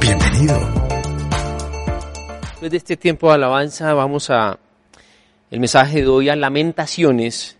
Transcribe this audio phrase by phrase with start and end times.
[0.00, 0.58] Bienvenido.
[2.40, 4.58] Después de este tiempo de alabanza vamos a
[5.50, 7.56] el mensaje de hoy a Lamentaciones,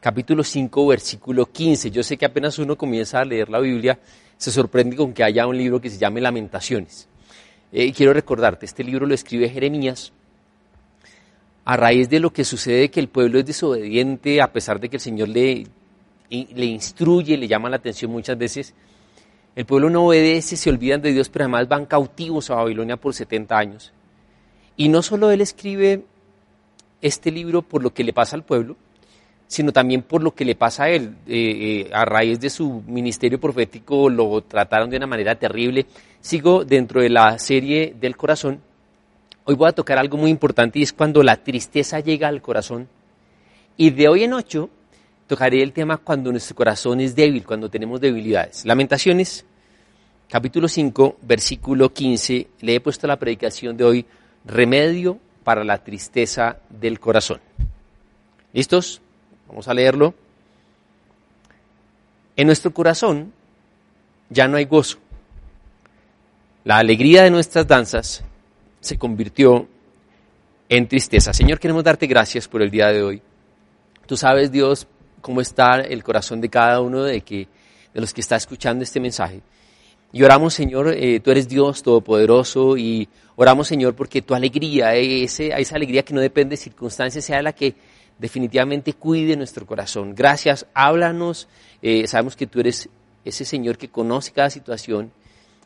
[0.00, 1.90] capítulo 5, versículo 15.
[1.90, 3.98] Yo sé que apenas uno comienza a leer la Biblia,
[4.36, 7.08] se sorprende con que haya un libro que se llame Lamentaciones.
[7.72, 10.12] Eh, quiero recordarte, este libro lo escribe Jeremías
[11.64, 14.96] a raíz de lo que sucede que el pueblo es desobediente, a pesar de que
[14.96, 15.66] el Señor le,
[16.30, 18.74] le instruye, le llama la atención muchas veces
[19.54, 23.14] el pueblo no obedece, se olvidan de Dios, pero además van cautivos a Babilonia por
[23.14, 23.92] 70 años.
[24.76, 26.04] Y no solo él escribe
[27.02, 28.76] este libro por lo que le pasa al pueblo,
[29.46, 31.16] sino también por lo que le pasa a él.
[31.26, 35.84] Eh, eh, a raíz de su ministerio profético lo trataron de una manera terrible.
[36.22, 38.60] Sigo dentro de la serie del corazón.
[39.44, 42.88] Hoy voy a tocar algo muy importante y es cuando la tristeza llega al corazón.
[43.76, 44.70] Y de hoy en ocho
[45.32, 48.66] tocaré el tema cuando nuestro corazón es débil, cuando tenemos debilidades.
[48.66, 49.46] Lamentaciones,
[50.28, 54.06] capítulo 5, versículo 15, le he puesto la predicación de hoy,
[54.44, 57.40] remedio para la tristeza del corazón.
[58.52, 59.00] ¿Listos?
[59.48, 60.12] Vamos a leerlo.
[62.36, 63.32] En nuestro corazón
[64.28, 64.98] ya no hay gozo.
[66.64, 68.22] La alegría de nuestras danzas
[68.80, 69.66] se convirtió
[70.68, 71.32] en tristeza.
[71.32, 73.22] Señor, queremos darte gracias por el día de hoy.
[74.04, 74.86] Tú sabes, Dios,
[75.22, 77.48] cómo está el corazón de cada uno de, que,
[77.94, 79.40] de los que está escuchando este mensaje.
[80.12, 85.58] Y oramos, Señor, eh, tú eres Dios todopoderoso y oramos, Señor, porque tu alegría, ese,
[85.58, 87.74] esa alegría que no depende de circunstancias, sea la que
[88.18, 90.14] definitivamente cuide nuestro corazón.
[90.14, 91.48] Gracias, háblanos.
[91.80, 92.90] Eh, sabemos que tú eres
[93.24, 95.12] ese Señor que conoce cada situación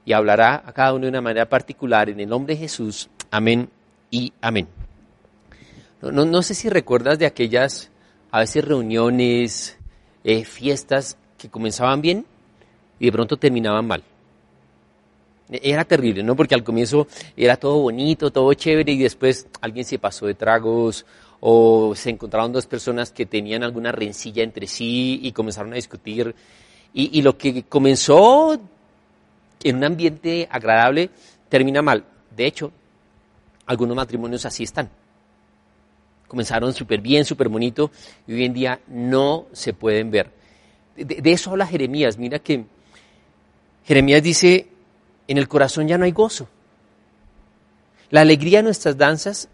[0.05, 2.09] y hablará a cada uno de una manera particular.
[2.09, 3.69] En el nombre de Jesús, amén
[4.13, 4.69] y amén.
[6.01, 7.91] No sé si recuerdas de aquellas
[8.37, 9.79] a veces reuniones,
[10.23, 12.27] eh, fiestas que comenzaban bien
[13.01, 14.03] y de pronto terminaban mal.
[15.49, 16.37] E-, era terrible, ¿no?
[16.37, 21.07] Porque al comienzo era todo bonito, todo chévere y después alguien se pasó de tragos
[21.41, 26.35] o se encontraron dos personas que tenían alguna rencilla entre sí y comenzaron a discutir.
[26.93, 28.61] Y, y lo que comenzó
[29.65, 31.09] en un ambiente agradable
[31.49, 32.05] termina mal.
[32.37, 32.71] De hecho,
[33.65, 34.91] algunos matrimonios así están
[36.29, 37.91] comenzaron súper bien, súper bonito,
[38.27, 40.31] y hoy en día no se pueden ver.
[40.97, 42.19] De, eso habla Jeremías.
[42.19, 42.65] Mira que
[43.85, 44.69] Jeremías dice,
[45.29, 46.49] en el corazón ya no hay gozo.
[48.11, 49.49] La alegría de nuestras danzas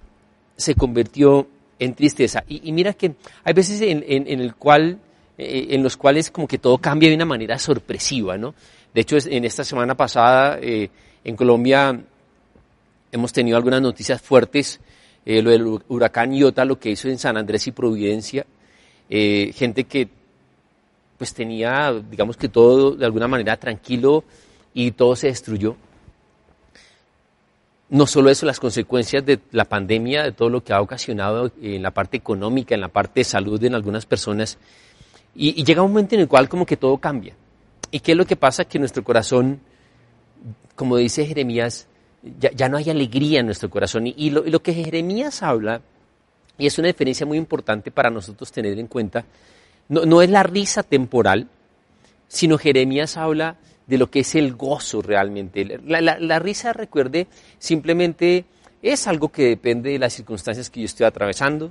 [0.56, 2.44] se convirtió en tristeza.
[2.46, 4.02] Y, mira que hay veces en,
[4.40, 4.98] el cual,
[5.36, 8.54] eh, en los cuales como que todo cambia de una manera sorpresiva, ¿no?
[8.94, 10.90] De hecho, en esta semana pasada eh,
[11.24, 11.98] en Colombia
[13.10, 14.80] hemos tenido algunas noticias fuertes
[15.24, 18.44] eh, lo del huracán Iota, lo que hizo en San Andrés y Providencia,
[19.08, 20.08] eh, gente que
[21.18, 24.24] pues tenía, digamos que todo de alguna manera tranquilo
[24.74, 25.76] y todo se destruyó.
[27.90, 31.82] No solo eso, las consecuencias de la pandemia, de todo lo que ha ocasionado en
[31.82, 34.58] la parte económica, en la parte de salud en algunas personas.
[35.34, 37.34] Y, y llega un momento en el cual como que todo cambia.
[37.90, 38.64] ¿Y qué es lo que pasa?
[38.64, 39.60] Que nuestro corazón,
[40.74, 41.86] como dice Jeremías,
[42.22, 44.06] ya, no hay alegría en nuestro corazón.
[44.06, 45.80] Y, lo, que Jeremías habla,
[46.58, 49.24] y es una diferencia muy importante para nosotros tener en cuenta,
[49.88, 51.48] no, es la risa temporal,
[52.28, 55.80] sino Jeremías habla de lo que es el gozo realmente.
[55.84, 57.26] La, risa, recuerde,
[57.58, 58.44] simplemente
[58.80, 61.70] es algo que depende de las circunstancias que yo estoy atravesando.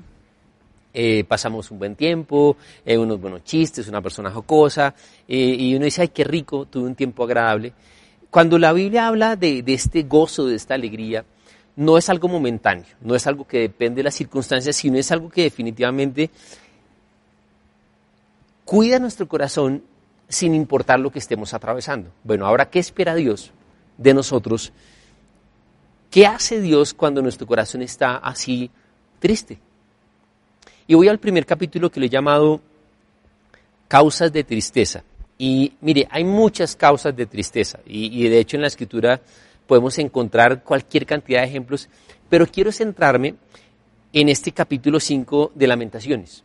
[0.93, 4.93] Eh, pasamos un buen tiempo, eh, unos buenos chistes, una persona jocosa,
[5.25, 7.71] eh, y uno dice, ay, qué rico, tuve un tiempo agradable.
[8.31, 11.23] Cuando la Biblia habla de, este gozo, de esta alegría,
[11.75, 15.29] no es algo momentáneo, no es algo que depende de las circunstancias, sino es algo
[15.29, 16.31] que definitivamente
[18.65, 19.83] cuida nuestro corazón
[20.27, 22.09] sin importar lo que estemos atravesando.
[22.23, 23.51] Bueno, ahora, ¿qué espera Dios
[23.97, 24.73] de nosotros
[26.11, 28.69] ¿Qué hace Dios cuando nuestro corazón está así
[29.19, 29.57] triste?
[30.85, 32.59] Y voy al primer capítulo que le he llamado
[33.87, 35.05] Causas de Tristeza.
[35.43, 39.19] Y mire, hay muchas causas de tristeza y, de hecho en la escritura
[39.65, 41.89] podemos encontrar cualquier cantidad de ejemplos,
[42.29, 43.33] pero quiero centrarme
[44.13, 46.43] en este capítulo 5 de Lamentaciones.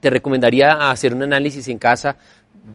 [0.00, 2.16] Te recomendaría hacer un análisis en casa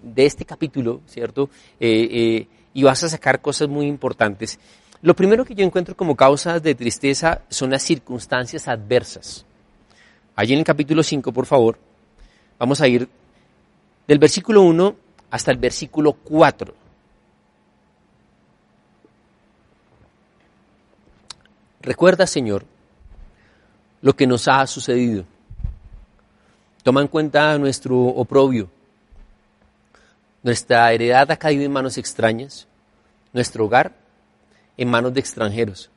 [0.02, 1.50] de este capítulo, ¿cierto?
[1.78, 4.58] Eh, eh, y vas a sacar cosas muy importantes.
[5.02, 9.46] Lo primero que yo encuentro como causas de tristeza son las circunstancias adversas.
[10.38, 11.78] Allí en el capítulo 5, por favor,
[12.58, 13.10] vamos a ir
[14.10, 14.96] del versículo 1
[15.30, 16.74] hasta el versículo 4.
[21.82, 22.66] Recuerda, Señor,
[24.02, 25.26] lo que nos ha sucedido.
[26.82, 28.68] Toma en cuenta nuestro oprobio.
[30.42, 32.68] Nuestra heredad ha caído en manos extrañas,
[33.32, 33.94] nuestro hogar
[34.76, 35.92] en manos de extranjeros.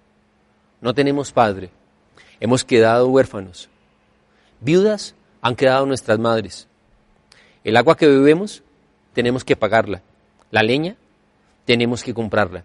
[0.83, 1.71] No tenemos padre,
[2.41, 3.71] hemos quedado huérfanos.
[4.61, 6.69] Viudas han quedado nuestras madres.
[7.65, 8.63] El agua que bebemos
[9.13, 10.03] tenemos que pagarla.
[10.51, 10.97] La leña
[11.65, 12.65] tenemos que comprarla.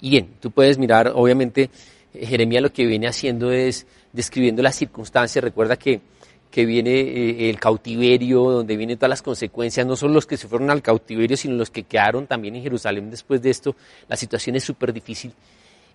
[0.00, 1.70] Y bien, tú puedes mirar, obviamente,
[2.12, 5.42] Jeremías lo que viene haciendo es describiendo las circunstancias.
[5.42, 6.00] Recuerda que,
[6.50, 10.48] que viene eh, el cautiverio, donde vienen todas las consecuencias, no solo los que se
[10.48, 13.74] fueron al cautiverio, sino los que quedaron también en Jerusalén después de esto.
[14.08, 15.32] La situación es súper difícil.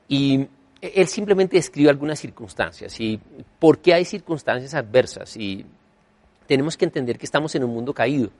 [0.07, 0.47] Y
[0.81, 3.00] él simplemente describe algunas circunstancias.
[3.00, 3.19] ¿Y
[3.59, 5.38] por qué hay circunstancias adversas?
[5.38, 5.65] Y
[6.50, 8.31] tenemos que entender que estamos en un mundo caído.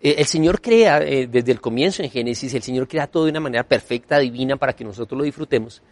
[0.00, 3.32] Eh, el Señor crea, eh, desde el comienzo en Génesis, el Señor crea todo de
[3.32, 5.82] una manera perfecta, divina, para que nosotros lo disfrutemos.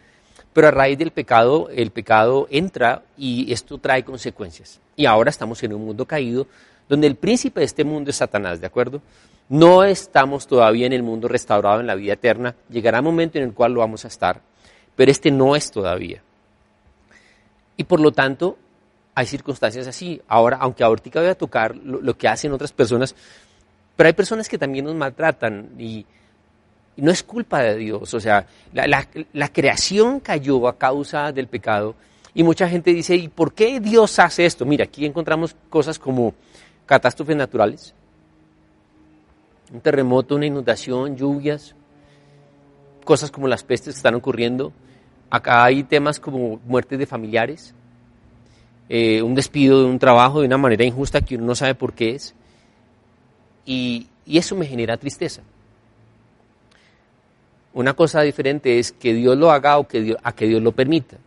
[0.51, 4.81] Pero a raíz del pecado, el pecado entra y esto trae consecuencias.
[4.95, 6.47] Y ahora estamos en un mundo caído,
[6.89, 8.99] donde el príncipe de este mundo es Satanás, ¿de acuerdo?
[9.47, 12.55] No estamos todavía en el mundo restaurado en la vida eterna.
[12.67, 14.41] Llegará un momento en el cual lo vamos a estar,
[14.95, 16.23] pero este no es todavía.
[17.77, 18.57] Y por lo tanto,
[19.15, 20.21] hay circunstancias así.
[20.27, 23.15] Ahora, aunque ahorita voy a tocar lo, que hacen otras personas,
[23.95, 26.05] pero hay personas que también nos maltratan y,
[26.97, 28.13] no es culpa de Dios.
[28.13, 31.95] O sea, la, creación cayó a causa del pecado
[32.33, 34.65] y mucha gente dice, ¿y por qué Dios hace esto?
[34.65, 36.33] Mira, aquí encontramos cosas como
[36.85, 37.93] catástrofes naturales,
[39.73, 41.75] un terremoto, una inundación, lluvias,
[43.03, 44.71] cosas como las pestes que están ocurriendo.
[45.29, 47.73] Acá hay temas como muertes de familiares,
[48.87, 51.93] eh, un despido de un trabajo de una manera injusta que uno no sabe por
[51.93, 52.35] qué es.
[53.65, 55.43] Y, eso me genera tristeza.
[57.73, 60.71] Una cosa diferente es que Dios lo haga o que Dios, a que Dios lo
[60.71, 61.17] permita.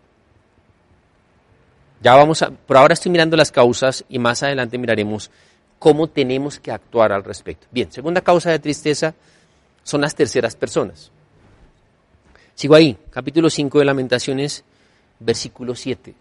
[2.01, 5.31] Ya vamos a, por ahora estoy mirando las causas y más adelante miraremos
[5.79, 7.69] cómo tenemos que actuar al respecto.
[7.71, 9.15] Bien, segunda causa de tristeza
[9.85, 11.13] son las terceras personas.
[12.55, 14.65] Sigo ahí, capítulo 5 de Lamentaciones,
[15.21, 16.15] versículo 7.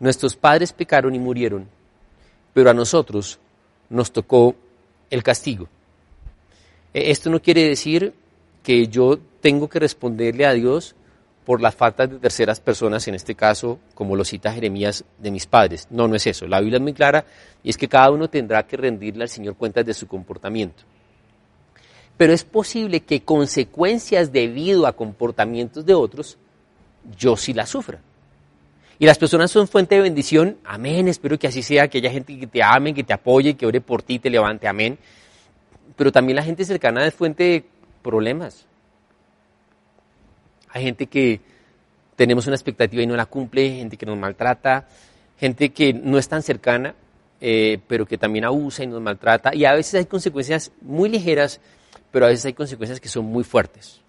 [0.00, 1.68] Nuestros padres pecaron y murieron,
[2.52, 3.38] pero a nosotros
[3.90, 4.54] nos tocó
[5.10, 5.68] el castigo.
[6.94, 8.14] E, esto no quiere decir
[8.62, 10.94] que yo tengo que responderle a Dios
[11.44, 15.46] por las faltas de terceras personas, en este caso, como lo cita Jeremías, de mis
[15.46, 15.88] padres.
[15.90, 16.46] No, no es eso.
[16.46, 17.24] La Biblia es muy clara
[17.62, 20.82] y es que cada uno tendrá que rendirle al Señor cuentas de su comportamiento.
[22.18, 26.36] Pero es posible que consecuencias debido a comportamientos de otros,
[27.16, 28.02] yo sí las sufra.
[28.98, 32.36] Y las personas son fuente de bendición, amén, espero que así sea, que haya gente
[32.36, 34.98] que te ame, que te apoye, que ore por ti, te levante, amén.
[35.96, 37.64] Pero también la gente cercana es fuente de
[38.02, 38.66] problemas.
[40.70, 41.40] Hay gente que
[42.16, 44.88] tenemos una expectativa y no la cumple, gente que nos maltrata,
[45.38, 46.94] gente que no es tan cercana,
[47.40, 49.54] eh, pero que también abusa y nos maltrata.
[49.54, 51.60] Y a veces hay consecuencias muy ligeras,
[52.10, 54.00] pero a veces hay consecuencias que son muy fuertes.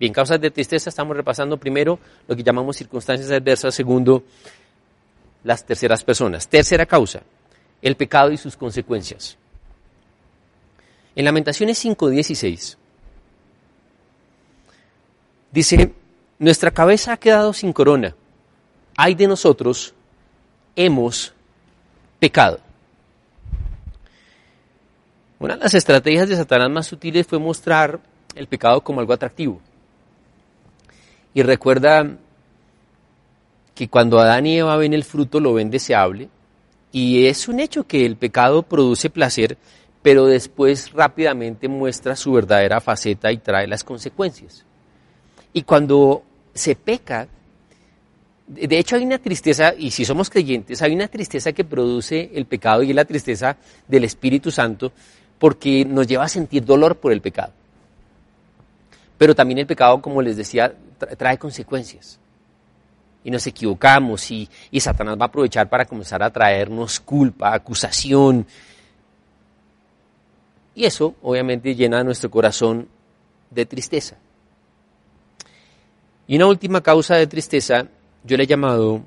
[0.00, 4.24] Bien, causas de tristeza estamos repasando primero lo que llamamos circunstancias adversas, segundo
[5.44, 6.48] las terceras personas.
[6.48, 7.20] Tercera causa,
[7.82, 9.36] el pecado y sus consecuencias.
[11.14, 12.78] En Lamentaciones 5:16
[15.52, 15.92] dice,
[16.38, 18.16] nuestra cabeza ha quedado sin corona,
[18.96, 19.92] hay de nosotros,
[20.76, 21.34] hemos
[22.18, 22.58] pecado.
[25.38, 28.00] Una de las estrategias de Satanás más sutiles fue mostrar
[28.34, 29.60] el pecado como algo atractivo.
[31.34, 32.16] Y recuerda
[33.74, 36.28] que cuando Adán y Eva ven el fruto lo ven deseable
[36.92, 39.56] y es un hecho que el pecado produce placer,
[40.02, 44.64] pero después rápidamente muestra su verdadera faceta y trae las consecuencias.
[45.52, 46.22] Y cuando
[46.52, 47.28] se peca,
[48.46, 52.46] de hecho hay una tristeza, y si somos creyentes, hay una tristeza que produce el
[52.46, 53.56] pecado y es la tristeza
[53.86, 54.92] del Espíritu Santo
[55.38, 57.52] porque nos lleva a sentir dolor por el pecado.
[59.16, 60.74] Pero también el pecado, como les decía,
[61.06, 62.18] trae consecuencias.
[63.22, 68.46] Y nos equivocamos y, y Satanás va a aprovechar para comenzar a traernos culpa, acusación.
[70.74, 72.88] Y eso obviamente llena nuestro corazón
[73.50, 74.16] de tristeza.
[76.26, 77.88] Y una última causa de tristeza
[78.24, 79.02] yo le he llamado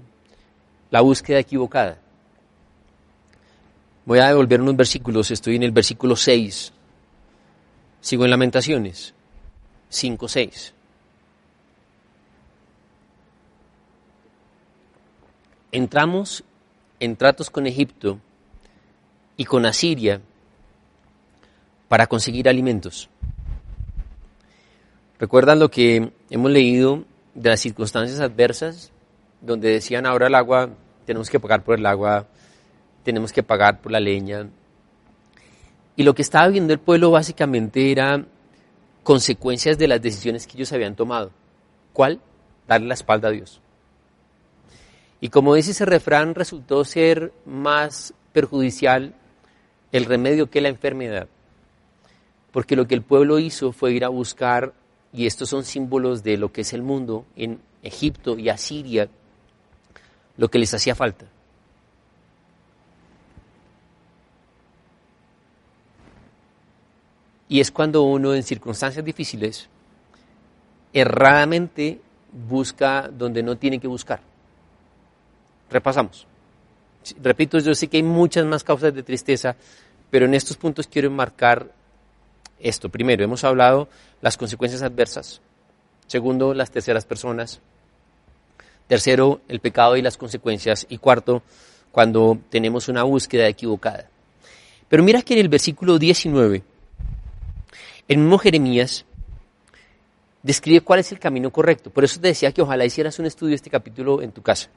[0.92, 1.98] la búsqueda equivocada.
[4.06, 6.74] Voy a devolver unos versículos, estoy en el versículo 6.
[8.02, 9.14] Sigo en Lamentaciones
[9.90, 10.74] 5, 6.
[15.74, 16.44] Entramos
[17.00, 18.20] en tratos con Egipto
[19.38, 20.22] y con Asiria
[21.88, 23.10] para conseguir alimentos.
[25.18, 28.92] ¿Recuerdan lo que hemos leído de las circunstancias adversas,
[29.42, 30.70] donde decían ahora el agua,
[31.08, 32.28] tenemos que pagar por el agua,
[33.04, 34.48] tenemos que pagar por la leña.
[35.96, 38.24] Y lo que estaba viendo el pueblo básicamente era
[39.02, 41.32] consecuencias de las decisiones que ellos habían tomado.
[41.94, 42.20] ¿Cuál?
[42.68, 43.60] Darle la espalda a Dios.
[45.24, 49.16] Y como dice ese refrán, resultó ser más perjudicial
[49.94, 51.30] el remedio que la enfermedad.
[52.52, 54.74] Porque lo que el pueblo hizo fue ir a buscar
[55.14, 59.08] y estos son símbolos de lo que es el mundo en Egipto y Asiria,
[60.36, 61.26] lo que les hacía falta.
[67.48, 69.70] Y es cuando uno en circunstancias difíciles
[70.92, 72.02] erradamente
[72.50, 74.33] busca donde no tiene que buscar.
[75.74, 76.28] Repasamos.
[77.22, 79.56] Repito, yo sé que hay muchas más causas de tristeza,
[80.12, 81.72] pero en estos puntos quiero enmarcar
[82.60, 82.90] esto.
[82.90, 83.90] Primero, hemos hablado
[84.22, 85.42] las consecuencias adversas.
[86.06, 87.60] Segundo, las terceras personas.
[88.88, 90.86] Tercero, el pecado y las consecuencias.
[90.90, 91.42] Y cuarto,
[91.92, 94.08] cuando tenemos una búsqueda equivocada.
[94.88, 96.62] Pero mira que en el versículo 19,
[98.10, 99.06] el mismo Jeremías
[100.44, 101.90] describe cuál es el camino correcto.
[101.90, 104.70] Por eso te decía que ojalá hicieras un estudio de este capítulo en tu casa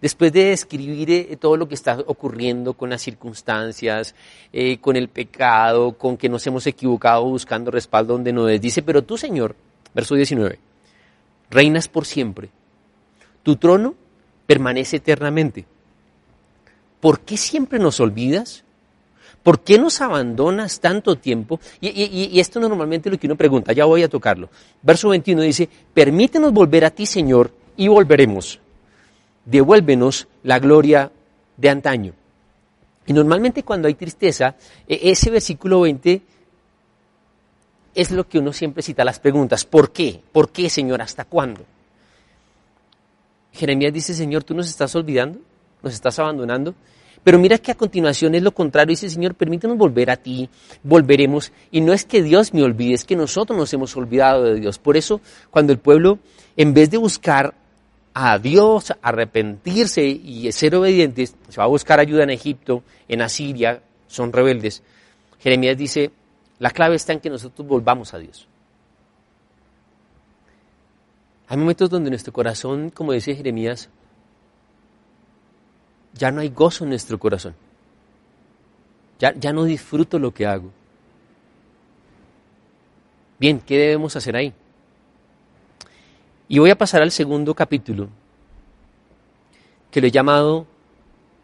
[0.00, 4.14] después de describir eh, todo lo que está ocurriendo con las circunstancias,
[4.52, 8.82] eh, con el pecado, con que nos hemos equivocado buscando respaldo donde no es, dice,
[8.82, 9.54] pero tú, Señor,
[9.94, 10.58] verso 19,
[11.50, 12.50] reinas por siempre,
[13.42, 13.94] tu trono
[14.46, 15.66] permanece eternamente.
[17.00, 18.64] ¿Por qué siempre nos olvidas?
[19.42, 21.60] ¿Por qué nos abandonas tanto tiempo?
[21.80, 24.50] Y, y, esto normalmente es lo que uno pregunta, ya voy a tocarlo.
[24.82, 28.60] Verso 21 dice, permítenos volver a ti, Señor, y volveremos
[29.50, 31.10] devuélvenos la gloria
[31.56, 32.14] de antaño.
[33.06, 34.54] Y normalmente cuando hay tristeza,
[34.86, 36.22] e, ese versículo 20
[37.94, 39.64] es lo que uno siempre cita las preguntas.
[39.64, 40.20] ¿Por qué?
[40.32, 41.02] ¿Por qué, Señor?
[41.02, 41.64] ¿Hasta cuándo?
[43.52, 45.40] Jeremías dice, Señor, tú nos estás olvidando,
[45.82, 46.74] nos estás abandonando.
[47.22, 50.48] Pero mira que a continuación es lo contrario, dice, Señor, permítanos volver a ti,
[50.82, 51.52] volveremos.
[51.70, 54.78] Y no es que Dios me olvide, es que nosotros nos hemos olvidado de Dios.
[54.78, 56.18] Por eso, cuando el pueblo,
[56.56, 57.54] en vez de buscar
[58.14, 63.82] a Dios, arrepentirse y ser obedientes, se va a buscar ayuda en Egipto, en Asiria,
[64.08, 64.82] son rebeldes.
[65.38, 66.10] Jeremías dice,
[66.58, 68.46] la clave está en que nosotros volvamos a Dios.
[71.48, 73.88] Hay momentos donde nuestro corazón, como dice Jeremías,
[76.12, 77.54] ya no hay gozo en nuestro corazón.
[79.18, 80.70] Ya, ya no disfruto lo que hago.
[83.38, 84.52] Bien, ¿qué debemos hacer ahí?
[86.52, 88.08] Y voy a pasar al segundo capítulo,
[89.92, 90.66] que lo he llamado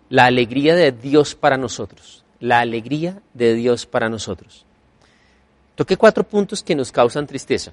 [0.08, 2.24] La alegría de Dios para nosotros.
[2.40, 4.64] La alegría de Dios para nosotros.
[5.76, 7.72] Toqué cuatro puntos que nos causan tristeza.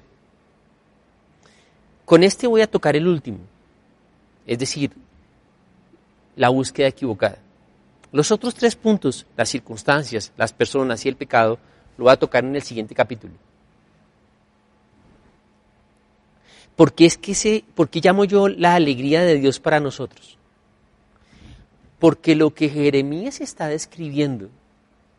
[2.04, 3.38] Con este voy a tocar el último,
[4.46, 4.92] es decir,
[6.36, 7.38] la búsqueda equivocada.
[8.12, 11.58] Los otros tres puntos, las circunstancias, las personas y el pecado,
[11.96, 13.34] lo voy a tocar en el siguiente capítulo.
[16.76, 20.38] ¿Por qué, es que se, ¿Por qué llamo yo la alegría de Dios para nosotros?
[21.98, 24.48] Porque lo que Jeremías está describiendo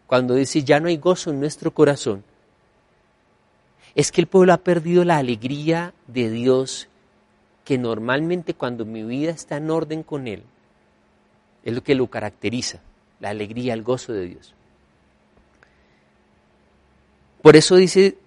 [0.07, 2.23] cuando dice ya no hay gozo en nuestro corazón,
[3.95, 6.89] es que el pueblo ha perdido la alegría de Dios
[7.63, 10.43] que normalmente cuando mi vida está en orden con Él,
[11.63, 12.81] es lo que lo caracteriza,
[13.19, 14.53] la alegría, el gozo de Dios.
[17.41, 18.17] Por eso dice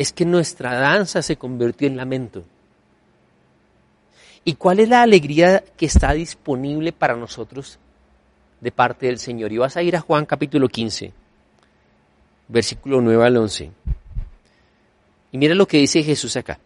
[0.00, 2.42] es que nuestra danza se convirtió en lamento.
[4.46, 7.78] ¿Y cuál es la alegría que está disponible para nosotros
[8.62, 9.52] de parte del Señor?
[9.52, 11.12] Y vas a ir a Juan capítulo 15,
[12.48, 13.72] versículo 9 al 11.
[15.32, 16.58] Y mira lo que dice Jesús acá.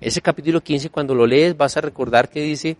[0.00, 2.76] Ese capítulo 15, cuando lo lees, vas a recordar que dice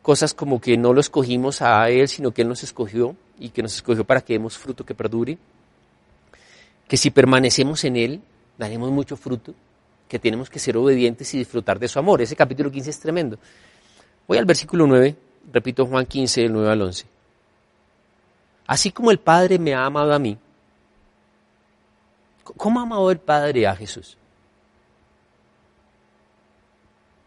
[0.00, 3.60] cosas como que no lo escogimos a Él, sino que Él nos escogió y que
[3.60, 5.36] nos escogió para que demos fruto que perdure
[6.88, 8.22] que si permanecemos en Él,
[8.58, 9.54] daremos mucho fruto,
[10.08, 12.22] que tenemos que ser obedientes y disfrutar de su amor.
[12.22, 13.38] Ese capítulo 15 es tremendo.
[14.28, 15.16] Voy al versículo 9,
[15.52, 17.06] repito Juan 15, del 9 al 11.
[18.66, 20.36] Así como el Padre me ha amado a mí,
[22.56, 24.16] ¿cómo ha amado el Padre a Jesús?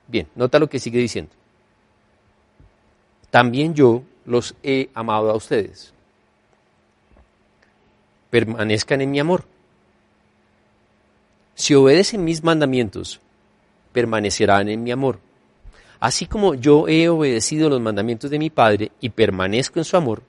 [0.07, 1.31] Bien, nota lo que sigue diciendo.
[3.29, 5.93] También yo los he amado a ustedes.
[8.29, 9.45] Permanezcan en mi amor.
[11.55, 13.19] Si obedecen mis mandamientos,
[13.91, 15.19] permanecerán en mi amor.
[15.99, 20.23] Así como yo he obedecido los mandamientos de mi Padre y permanezco en su amor,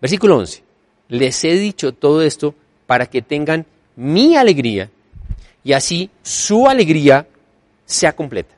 [0.00, 0.62] Versículo 11.
[1.08, 2.54] Les he dicho todo esto
[2.86, 4.90] para que tengan mi alegría
[5.64, 7.26] y así su alegría
[7.84, 8.54] sea completa.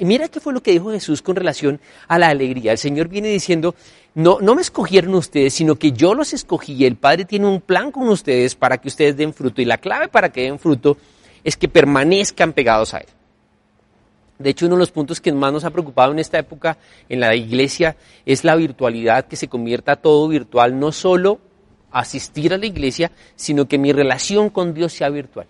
[0.00, 2.72] Mira qué fue lo que dijo Jesús con relación a la alegría.
[2.72, 3.74] El Señor viene diciendo,
[4.14, 6.84] no, no me escogieron ustedes, sino que yo los escogí.
[6.84, 9.62] El Padre tiene un plan con ustedes para que ustedes den fruto.
[9.62, 10.96] Y la clave para que den fruto
[11.44, 13.06] es que permanezcan pegados a Él.
[14.38, 16.78] De hecho, uno de los puntos que más nos ha preocupado en esta época
[17.10, 21.40] en la iglesia es la virtualidad, que se convierta todo virtual, no solo
[21.90, 25.46] asistir a la iglesia, sino que mi relación con Dios sea virtual.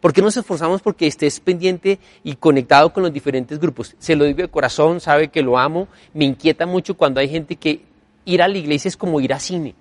[0.00, 3.94] ¿Por qué nos esforzamos porque estés pendiente y conectado con los diferentes grupos?
[3.98, 7.56] Se lo digo de corazón, sabe que lo amo, me inquieta mucho cuando hay gente
[7.56, 7.82] que
[8.24, 9.74] ir a la iglesia es como ir a cine,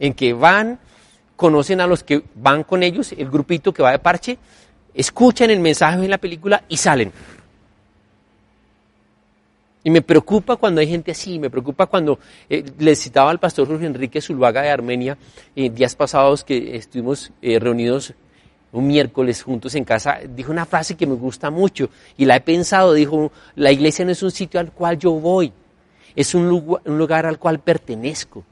[0.00, 0.80] en que van,
[1.36, 4.38] conocen a los que van con ellos, el grupito que va de parche,
[4.92, 7.12] escuchan el mensaje en la película y salen.
[9.84, 12.18] Y me preocupa cuando hay gente así, me preocupa cuando
[12.48, 15.18] eh, le citaba al pastor Jorge Enrique Zulvaga de Armenia,
[15.56, 18.14] eh, días pasados que estuvimos eh, reunidos
[18.72, 22.40] un miércoles juntos en casa, dijo una frase que me gusta mucho y la he
[22.40, 25.52] pensado, dijo, la iglesia no es un sitio al cual yo voy,
[26.16, 26.48] es un
[26.84, 28.44] lugar al cual pertenezco.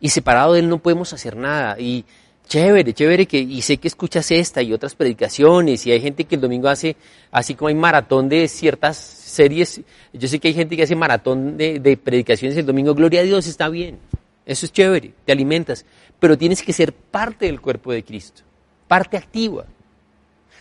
[0.00, 1.78] Y separado de él no podemos hacer nada.
[1.78, 2.04] Y
[2.46, 6.34] Chévere, chévere, que, y sé que escuchas esta y otras predicaciones, y hay gente que
[6.34, 6.94] el domingo hace,
[7.30, 9.80] así como hay maratón de ciertas series,
[10.12, 13.24] yo sé que hay gente que hace maratón de, de predicaciones el domingo, gloria a
[13.24, 13.98] Dios, está bien,
[14.44, 15.86] eso es chévere, te alimentas,
[16.24, 18.40] pero tienes que ser parte del cuerpo de Cristo,
[18.88, 19.66] parte activa.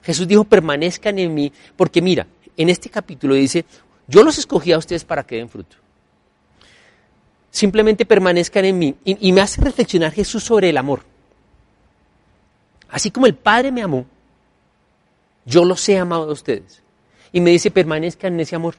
[0.01, 3.63] Jesús dijo, permanezcan en mí, porque mira, en este capítulo dice,
[4.05, 5.77] yo los escogí a ustedes para que den fruto.
[7.49, 8.93] Simplemente permanezcan en mí.
[9.05, 11.03] y me hace reflexionar Jesús sobre el amor.
[12.89, 14.05] Así como el Padre me amó,
[15.45, 16.83] yo los he amado a ustedes.
[17.31, 18.75] Y me dice, permanezcan en ese amor.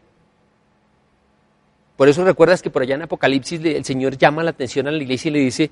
[1.96, 5.02] Por eso recuerdas que por allá en Apocalipsis el Señor llama la atención a la
[5.02, 5.70] iglesia y le dice,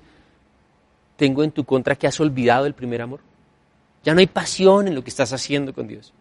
[1.17, 3.21] tengo en tu contra que has olvidado el primer amor.
[4.05, 6.13] Ya no hay pasión en lo que estás haciendo con Dios.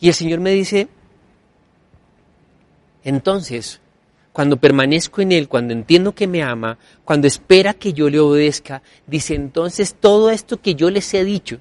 [0.00, 0.88] Y el Señor me dice,
[3.04, 3.80] entonces,
[4.32, 8.82] cuando permanezco en Él, cuando entiendo que me ama, cuando espera que yo le obedezca,
[9.06, 11.58] dice entonces todo esto que yo les he dicho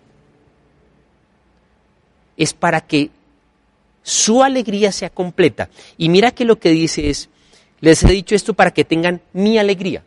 [2.38, 3.10] es para que
[4.02, 5.70] su alegría sea completa.
[5.98, 7.30] Y mira que lo que dice es,
[7.82, 10.04] les he dicho esto para que tengan mi alegría.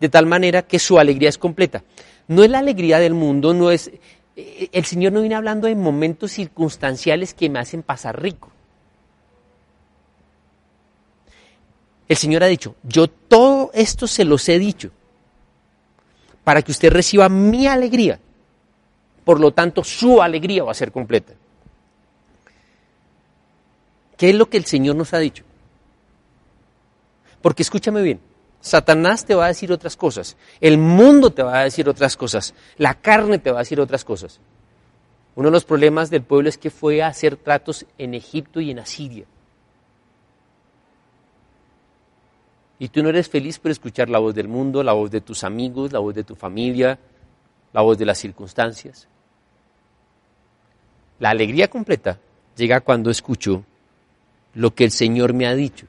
[0.00, 1.82] De tal manera que su alegría es completa.
[2.28, 3.90] No es la alegría del mundo, no es...
[4.36, 8.50] Eh, el Señor no viene hablando de momentos circunstanciales que me hacen pasar rico.
[12.08, 14.90] El Señor ha dicho, yo todo esto se los he dicho
[16.42, 18.18] para que usted reciba mi alegría.
[19.24, 21.34] Por lo tanto, su alegría va a ser completa.
[24.16, 25.44] ¿Qué es lo que el Señor nos ha dicho?
[27.42, 28.20] Porque escúchame bien,
[28.60, 32.54] Satanás te va a decir otras cosas, el mundo te va a decir otras cosas,
[32.76, 34.40] la carne te va a decir otras cosas.
[35.36, 38.72] Uno de los problemas del pueblo es que fue a hacer tratos en Egipto y
[38.72, 39.24] en Asiria.
[42.80, 45.44] Y tú no eres feliz por escuchar la voz del mundo, la voz de tus
[45.44, 46.98] amigos, la voz de tu familia,
[47.72, 49.08] la voz de las circunstancias.
[51.18, 52.18] La alegría completa
[52.56, 53.64] llega cuando escucho
[54.54, 55.86] lo que el Señor me ha dicho.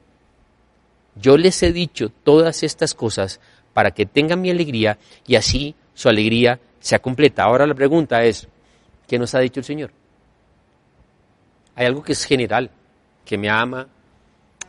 [1.16, 3.40] Yo les he dicho todas estas cosas
[3.72, 7.44] para que tengan mi alegría y así su alegría sea completa.
[7.44, 8.48] Ahora la pregunta es,
[9.06, 9.92] ¿qué nos ha dicho el Señor?
[11.74, 12.70] Hay algo que es general,
[13.24, 13.88] que me ama,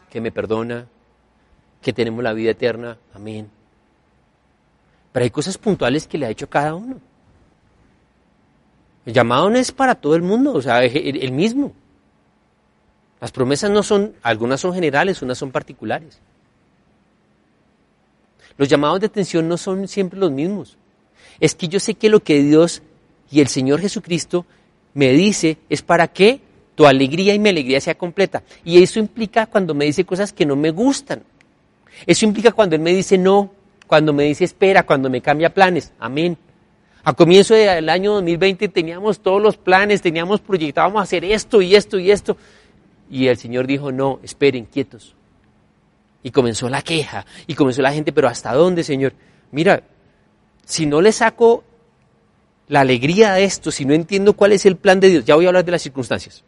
[0.10, 0.88] que me perdona,
[1.82, 2.98] que tenemos la vida eterna.
[3.14, 3.50] Amén.
[5.12, 7.00] Pero hay cosas puntuales que le ha hecho cada uno.
[9.06, 11.74] El llamado no es para todo el mundo, o sea, el mismo.
[13.20, 16.20] Las promesas no son, algunas son generales, unas son particulares.
[18.58, 20.78] Los llamados de atención no son siempre los mismos.
[21.40, 22.82] Es que yo sé que lo que Dios
[23.32, 24.46] y el Señor Jesucristo
[24.94, 26.42] me dice es para que
[26.76, 28.44] tu alegría y mi alegría sea completa.
[28.64, 31.24] Y eso implica cuando me dice cosas que no me gustan.
[32.06, 33.52] Eso implica cuando Él me dice no,
[33.88, 35.92] cuando me dice espera, cuando me cambia planes.
[36.00, 36.38] Amén.
[37.04, 41.98] A comienzo del año 2020 teníamos todos los planes, teníamos a hacer esto y esto
[41.98, 42.38] y esto.
[43.10, 45.16] Y el Señor dijo, no, esperen, quietos.
[46.24, 49.14] Y comenzó la queja, y comenzó la gente, pero ¿hasta dónde, Señor?
[49.52, 49.84] Mira,
[50.66, 51.64] si no le saco
[52.68, 55.46] la alegría de esto, si no entiendo cuál es el plan de Dios, ya voy
[55.46, 56.44] a hablar de las circunstancias,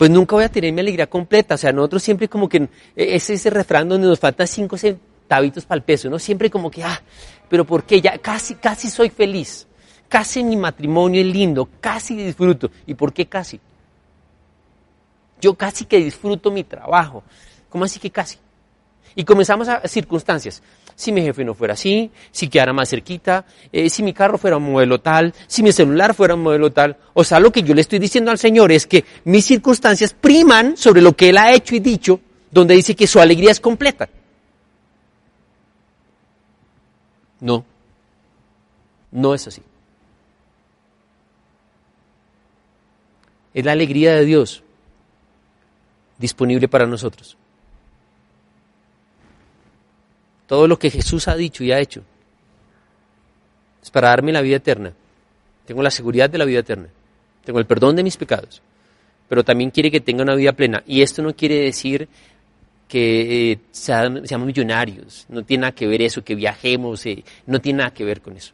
[0.00, 1.56] pues nunca voy a tener mi alegría completa.
[1.56, 5.76] O sea, nosotros siempre como que, es ese refrán donde nos faltan cinco centavitos para
[5.76, 6.18] el peso, ¿no?
[6.18, 7.02] Siempre como que, ah,
[7.50, 8.00] pero ¿por qué?
[8.00, 9.66] Ya casi, casi soy feliz,
[10.08, 12.70] casi mi matrimonio es lindo, casi disfruto.
[12.86, 13.60] ¿Y por qué casi?
[15.38, 17.24] Yo casi que disfruto mi trabajo.
[17.70, 18.36] ¿Cómo así que casi?
[19.14, 20.62] Y comenzamos a circunstancias.
[20.94, 24.58] Si mi jefe no fuera así, si quedara más cerquita, eh, si mi carro fuera
[24.58, 26.96] un modelo tal, si mi celular fuera un modelo tal.
[27.14, 30.76] O sea, lo que yo le estoy diciendo al Señor es que mis circunstancias priman
[30.76, 34.08] sobre lo que Él ha hecho y dicho, donde dice que su alegría es completa.
[37.40, 37.64] No,
[39.10, 39.62] no es así.
[43.54, 44.62] Es la alegría de Dios
[46.18, 47.36] disponible para nosotros.
[50.50, 52.02] Todo lo que Jesús ha dicho y ha hecho
[53.80, 54.92] es para darme la vida eterna.
[55.64, 56.88] Tengo la seguridad de la vida eterna.
[57.44, 58.60] Tengo el perdón de mis pecados.
[59.28, 60.82] Pero también quiere que tenga una vida plena.
[60.88, 62.08] Y esto no quiere decir
[62.88, 65.24] que eh, seamos, millonarios.
[65.28, 67.06] No tiene nada que ver eso, que viajemos.
[67.06, 68.52] Eh, no tiene nada que ver con eso.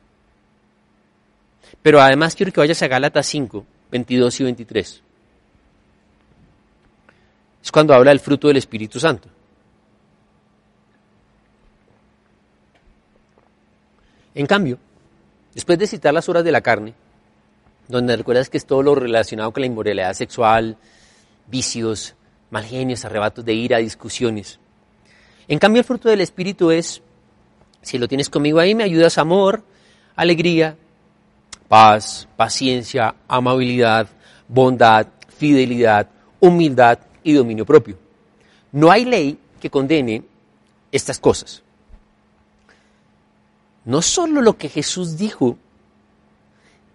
[1.81, 5.03] Pero además quiero que vayas a Gálatas 5, 22 y 23
[7.67, 9.29] es cuando habla del fruto del Espíritu Santo.
[14.37, 14.79] En cambio,
[15.53, 16.95] después de citar las horas de la carne,
[17.89, 20.77] donde recuerdas que es todo lo relacionado con la inmoralidad sexual,
[21.49, 22.15] vicios,
[22.51, 24.61] mal genios, arrebatos de ira, discusiones.
[25.49, 27.03] En cambio, el fruto del Espíritu es,
[27.83, 29.65] si lo tienes conmigo ahí, me ayudas amor,
[30.15, 30.77] alegría,
[31.67, 34.07] paz, paciencia, amabilidad,
[34.47, 37.99] bondad, fidelidad, humildad, y dominio propio.
[38.71, 40.23] No hay ley que condene
[40.93, 41.61] estas cosas.
[43.87, 45.57] No solo lo que Jesús dijo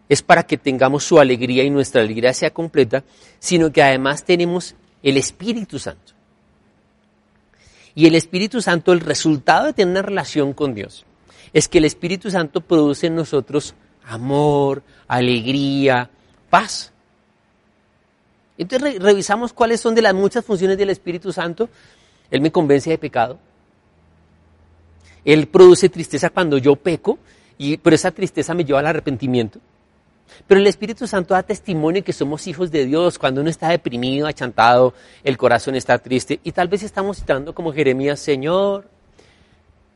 [0.09, 3.05] es para que tengamos su alegría y nuestra alegría sea completa,
[3.39, 6.11] sino que además tenemos el Espíritu Santo.
[7.95, 11.05] Y el Espíritu Santo, el resultado de tener una relación con Dios,
[11.53, 13.73] es que el Espíritu Santo produce en nosotros
[14.03, 16.09] amor, alegría,
[16.49, 16.91] paz.
[18.57, 21.69] Entonces revisamos cuáles son de las muchas funciones del Espíritu Santo.
[22.29, 23.39] Él me convence de pecado.
[25.25, 27.19] Él produce tristeza cuando yo peco,
[27.57, 29.59] y, pero esa tristeza me lleva al arrepentimiento.
[30.47, 34.27] Pero el Espíritu Santo da testimonio que somos hijos de Dios cuando uno está deprimido,
[34.27, 36.39] achantado, el corazón está triste.
[36.43, 38.87] Y tal vez estamos citando como Jeremías, Señor,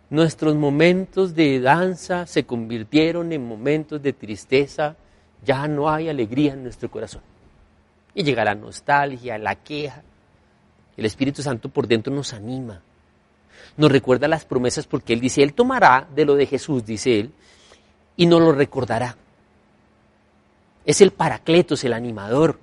[0.09, 4.95] nuestros momentos de danza se convirtieron en momentos de tristeza,
[5.43, 7.21] ya no hay alegría en nuestro corazón.
[8.13, 10.03] Y llega la nostalgia, la queja.
[10.95, 12.81] El Espíritu Santo por dentro nos anima.
[13.78, 17.32] Nos recuerda las promesas porque Él dice, Él tomará de lo de Jesús, dice Él,
[18.17, 19.17] y nos lo recordará.
[20.86, 22.60] Es el paracletos, el animador.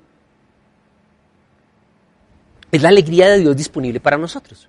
[2.70, 4.68] Es la alegría de Dios disponible para nosotros.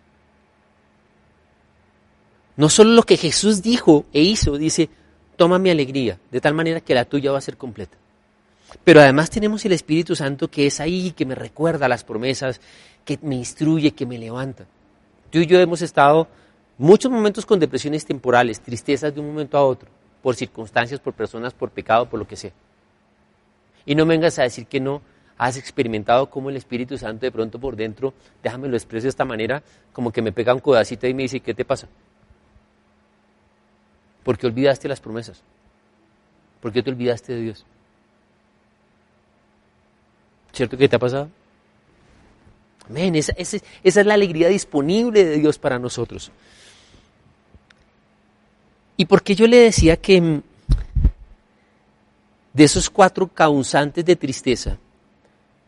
[2.57, 4.89] No solo lo que Jesús dijo e hizo, dice,
[5.35, 7.97] toma mi alegría, de tal manera que la tuya va a ser completa.
[8.83, 12.59] Pero además tenemos el Espíritu Santo que es ahí, que me recuerda las promesas,
[13.05, 14.65] que me instruye, que me levanta.
[15.33, 16.27] Tú y yo hemos estado
[16.77, 19.89] muchos momentos con depresiones temporales, tristezas de un momento a otro,
[20.21, 22.51] por circunstancias, por personas, por pecado, por lo que sea.
[23.83, 25.01] Y no vengas a decir que no
[25.39, 29.25] has experimentado cómo el Espíritu Santo de pronto por dentro, déjame lo expreso de esta
[29.25, 31.87] manera, como que me pega un codacito y me dice, ¿qué te pasa?
[34.21, 35.41] ¿Por qué olvidaste las promesas?
[36.61, 37.65] ¿Por qué te olvidaste de Dios?
[40.51, 41.27] ¿Cierto que te ha pasado?
[42.89, 46.31] Amén, esa, es la alegría disponible de Dios para nosotros.
[48.97, 50.41] ¿Y por qué yo le decía que mm,
[52.53, 54.77] de esos cuatro causantes de tristeza,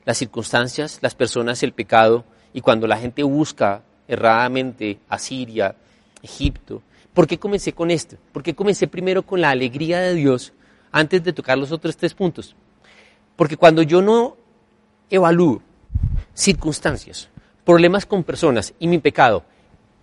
[0.03, 2.23] las circunstancias, las personas, el pecado,
[2.53, 5.75] y cuando la gente busca erradamente a Siria,
[6.21, 6.81] Egipto,
[7.13, 8.17] ¿por qué comencé con esto?
[8.31, 10.53] ¿Por qué comencé primero con la alegría de Dios
[10.91, 12.55] antes de tocar los otros tres puntos?
[13.35, 14.37] Porque cuando yo no
[15.09, 15.61] evalúo
[16.33, 17.29] circunstancias,
[17.63, 19.43] problemas con personas y mi pecado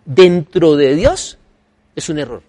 [0.04, 1.38] dentro de Dios,
[1.94, 2.42] es un error.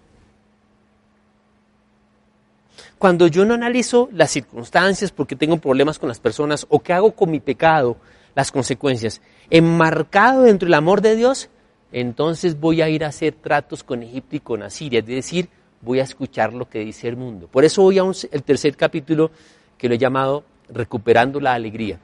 [2.98, 7.12] Cuando yo no analizo las circunstancias porque tengo problemas con las personas o qué hago
[7.12, 7.96] con mi pecado,
[8.34, 11.50] las consecuencias, enmarcado dentro del amor de Dios,
[11.92, 15.48] entonces voy a ir a hacer tratos con Egipto y con Asiria, es decir,
[15.80, 17.46] voy a escuchar lo que dice el mundo.
[17.46, 19.30] Por eso voy a un, el tercer capítulo
[19.76, 22.00] que lo he llamado Recuperando la Alegría.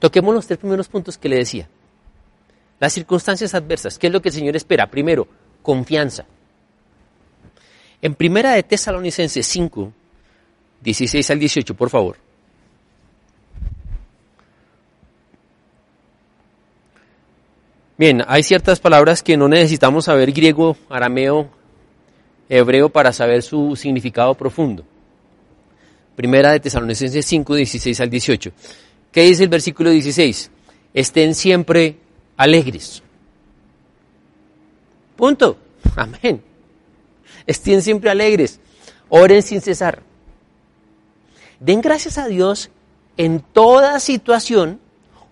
[0.00, 1.68] Toquemos los tres primeros puntos que le decía.
[2.80, 3.98] Las circunstancias adversas.
[3.98, 4.90] ¿Qué es lo que el Señor espera?
[4.90, 5.28] Primero,
[5.62, 6.24] confianza.
[8.02, 9.92] En primera de Tesalonicenses 5,
[10.80, 12.16] 16 al 18, por favor.
[17.98, 21.50] Bien, hay ciertas palabras que no necesitamos saber griego, arameo,
[22.48, 24.86] hebreo para saber su significado profundo.
[26.16, 28.52] Primera de Tesalonicenses 5, 16 al 18.
[29.12, 30.50] ¿Qué dice el versículo 16?
[30.94, 31.96] Estén siempre
[32.36, 33.02] alegres.
[35.16, 35.56] Punto.
[35.96, 36.42] Amén.
[37.46, 38.60] Estén siempre alegres.
[39.08, 40.02] Oren sin cesar.
[41.58, 42.70] Den gracias a Dios
[43.16, 44.80] en toda situación.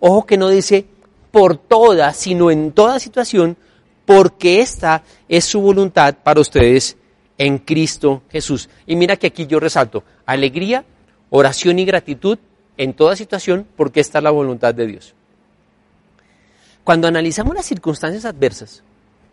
[0.01, 0.87] Ojo que no dice
[1.31, 3.57] por toda, sino en toda situación,
[4.05, 6.97] porque esta es su voluntad para ustedes
[7.37, 8.69] en Cristo Jesús.
[8.87, 10.85] Y mira que aquí yo resalto alegría,
[11.31, 12.39] oración y gratitud
[12.79, 15.15] en toda situación, porque esta es la voluntad de Dios.
[16.85, 18.83] Cuando analizamos las circunstancias adversas,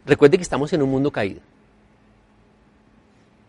[0.06, 1.40] recuerde que estamos en un mundo caído.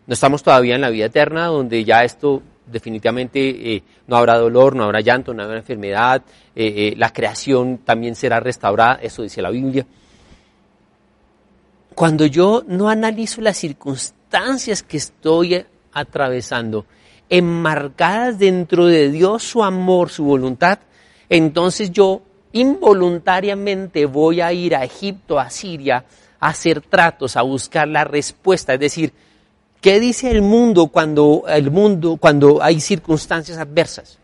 [0.05, 4.75] No estamos todavía en la vida eterna, donde ya esto definitivamente eh, no habrá dolor,
[4.75, 6.21] no habrá llanto, no habrá enfermedad,
[6.55, 9.85] eh, eh, la creación también será restaurada, eso dice la Biblia.
[11.95, 16.85] Cuando yo no analizo las circunstancias que estoy atravesando,
[17.29, 20.79] enmarcadas dentro de Dios, su amor, su voluntad,
[21.29, 22.21] entonces yo
[22.53, 26.05] involuntariamente voy a ir a Egipto, a Siria,
[26.39, 29.13] a hacer tratos, a buscar la respuesta, es decir,
[29.81, 34.17] ¿Qué dice el mundo cuando, el mundo cuando hay circunstancias adversas?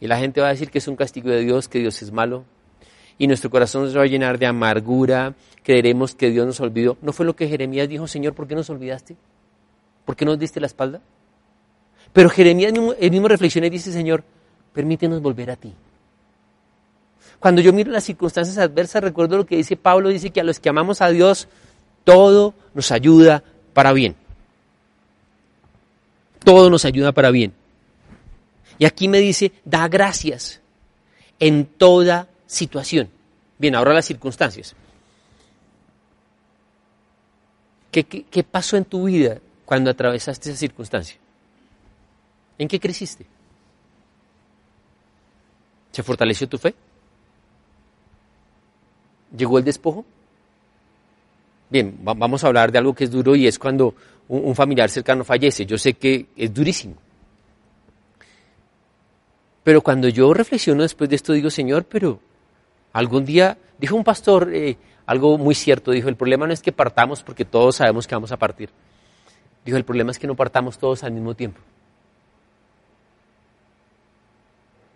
[0.00, 2.12] Y la gente va a decir que es un castigo de Dios, que Dios es
[2.12, 2.44] malo.
[3.18, 6.98] Y nuestro corazón se va a llenar de amargura, creeremos que Dios nos olvidó.
[7.02, 9.16] ¿No fue lo que Jeremías dijo, Señor, ¿por qué nos olvidaste?
[10.04, 11.00] ¿Por qué nos diste la espalda?
[12.12, 14.24] Pero Jeremías mismo, mismo reflexiona y dice, Señor,
[14.72, 15.72] permítenos volver a ti.
[17.38, 20.60] Cuando yo miro las circunstancias adversas, recuerdo lo que dice Pablo, dice que a los
[20.60, 21.48] que amamos a Dios,
[22.04, 23.42] todo nos ayuda
[23.72, 24.14] para bien.
[26.44, 27.54] Todo nos ayuda para bien.
[28.78, 30.60] Y aquí me dice, da gracias
[31.38, 33.08] en toda situación.
[33.58, 34.74] Bien, ahora las circunstancias.
[37.90, 41.18] ¿Qué, qué pasó en tu vida cuando atravesaste esa circunstancia?
[42.60, 43.24] ¿En qué creciste?
[45.92, 46.74] ¿Se fortaleció tu fe?
[49.34, 50.04] ¿Llegó el despojo?
[51.70, 53.94] Bien, vamos a hablar de algo que es duro y es cuando
[54.28, 55.64] un, familiar cercano fallece.
[55.64, 56.96] Yo sé que es durísimo.
[59.64, 62.20] Pero cuando yo reflexiono después de esto, digo, Señor, pero
[62.92, 66.72] algún día, dijo un pastor eh, algo muy cierto, dijo, el problema no es que
[66.72, 68.68] partamos porque todos sabemos que vamos a partir.
[69.64, 71.62] Dijo, el problema es que no partamos todos al mismo tiempo.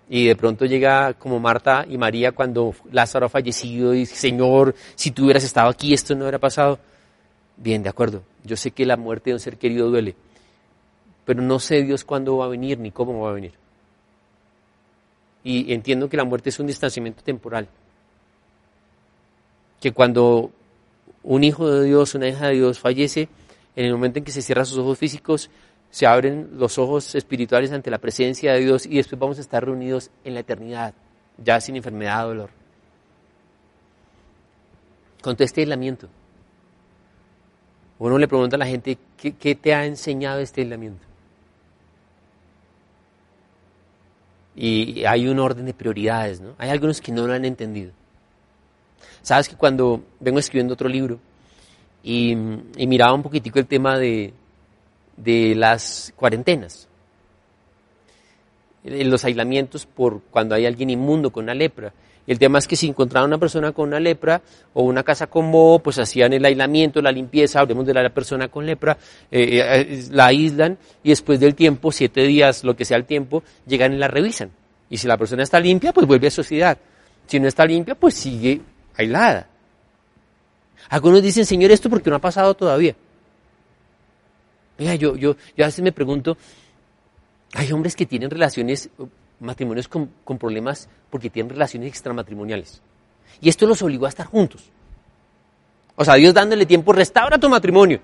[0.08, 5.10] Y de pronto llega como Marta y María cuando Lázaro fallecido y dice, Señor, si
[5.10, 6.78] tú hubieras estado aquí, esto no hubiera pasado.
[7.56, 8.22] Bien, de acuerdo.
[8.44, 10.14] Yo sé que la muerte de un ser querido duele,
[11.24, 13.52] pero no sé Dios cuándo va a venir ni cómo va a venir.
[15.42, 17.68] Y entiendo que la muerte es un distanciamiento temporal.
[19.80, 20.50] Que cuando
[21.22, 23.28] un hijo de Dios, una hija de Dios fallece,
[23.76, 25.50] en el momento en que se cierran sus ojos físicos,
[25.94, 29.64] se abren los ojos espirituales ante la presencia de Dios y después vamos a estar
[29.64, 30.92] reunidos en la eternidad,
[31.38, 32.50] ya sin enfermedad o dolor.
[35.22, 36.08] Con todo este aislamiento.
[38.00, 41.06] Uno le pregunta a la gente, ¿qué, te ha enseñado este aislamiento?
[44.56, 46.56] Y hay un orden de prioridades, ¿no?
[46.58, 47.92] Hay algunos que no lo han entendido.
[49.22, 51.20] Sabes que cuando vengo escribiendo otro libro
[52.02, 54.34] y, y miraba un poquitico el tema de,
[55.16, 56.88] de las cuarentenas,
[58.84, 61.92] en los aislamientos por cuando hay alguien inmundo con una lepra.
[62.26, 64.40] El tema es que si encontraban una persona con una lepra
[64.72, 68.48] o una casa con moho, pues hacían el aislamiento, la limpieza, hablemos de la persona
[68.48, 68.96] con lepra,
[69.30, 73.42] eh, eh, la aíslan y después del tiempo, siete días, lo que sea el tiempo,
[73.66, 74.50] llegan y la revisan.
[74.88, 76.78] Y si la persona está limpia, pues vuelve a sociedad.
[77.26, 78.60] Si no está limpia, pues sigue
[78.96, 79.48] aislada.
[80.88, 82.94] Algunos dicen, Señor, esto porque no ha pasado todavía.
[84.78, 86.36] Mira, yo, yo, yo a veces me pregunto,
[87.54, 88.90] hay hombres que tienen relaciones,
[89.40, 92.82] matrimonios con, con problemas porque tienen relaciones extramatrimoniales.
[93.40, 94.64] Y esto los obligó a estar juntos.
[95.96, 98.00] O sea, Dios dándole tiempo, restaura tu matrimonio.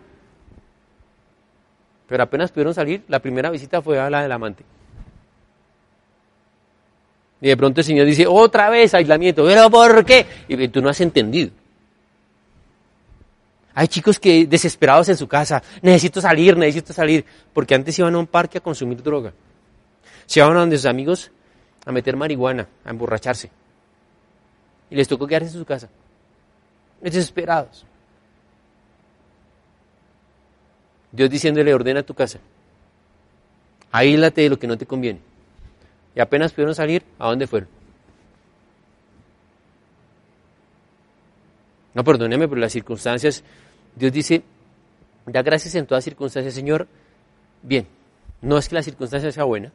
[2.06, 4.64] Pero apenas pudieron salir, la primera visita fue a la del amante.
[7.40, 10.26] Y de pronto el Señor dice, otra vez aislamiento, pero ¿por qué?
[10.48, 11.50] Y tú no has entendido.
[13.80, 18.18] Hay chicos que desesperados en su casa, necesito salir, necesito salir, porque antes iban a
[18.18, 19.32] un parque a consumir droga.
[20.26, 21.30] Se iban a donde sus amigos
[21.86, 23.50] a meter marihuana, a emborracharse.
[24.90, 25.88] Y les tocó quedarse en su casa.
[27.00, 27.86] Desesperados.
[31.10, 32.38] Dios diciéndole, ordena tu casa.
[33.92, 35.20] Aílate de lo que no te conviene.
[36.14, 37.70] Y apenas pudieron salir, ¿a dónde fueron?
[41.94, 43.42] No, perdóneme, pero las circunstancias,
[43.96, 44.42] Dios dice,
[45.26, 46.88] da gracias en todas circunstancias, Señor.
[47.62, 47.86] Bien,
[48.40, 49.72] no es que la circunstancia sea buena,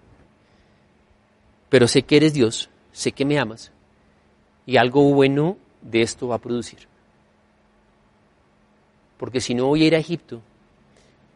[1.70, 3.72] pero sé que eres Dios, sé que me amas,
[4.66, 6.88] y algo bueno de esto va a producir.
[9.18, 10.42] Porque si no voy a ir a Egipto,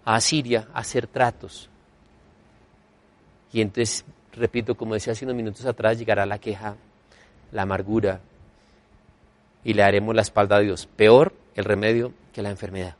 [0.06, 1.70] a Siria, a hacer tratos,
[3.52, 6.76] y entonces, repito, como decía hace unos minutos atrás, llegará la queja,
[7.52, 8.22] la amargura,
[9.70, 10.90] y le haremos la espalda a Dios.
[10.96, 12.96] Peor el remedio que la enfermedad.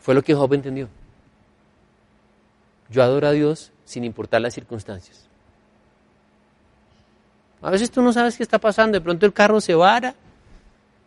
[0.00, 0.90] Fue lo que Job entendió.
[2.90, 5.26] Yo adoro a Dios sin importar las circunstancias.
[7.62, 10.14] A veces tú no sabes qué está pasando, de pronto el carro se vara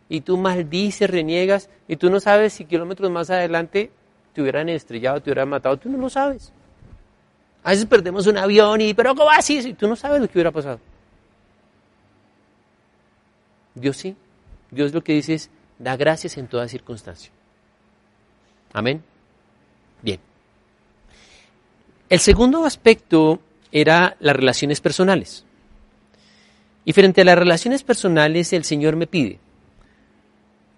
[0.08, 3.92] y tú maldices, reniegas y tú no sabes si kilómetros más adelante
[4.32, 6.52] te hubieran estrellado, te hubieran matado, tú no lo sabes.
[7.62, 9.60] A veces perdemos un avión y, pero ¿cómo así?
[9.60, 10.80] Y tú no sabes lo que hubiera pasado.
[13.74, 14.16] Dios sí.
[14.70, 17.30] Dios lo que dice es, da gracias en toda circunstancia.
[18.72, 19.02] Amén.
[20.00, 20.18] Bien.
[22.08, 25.44] El segundo aspecto era las relaciones personales.
[26.84, 29.38] Y frente a las relaciones personales, el Señor me pide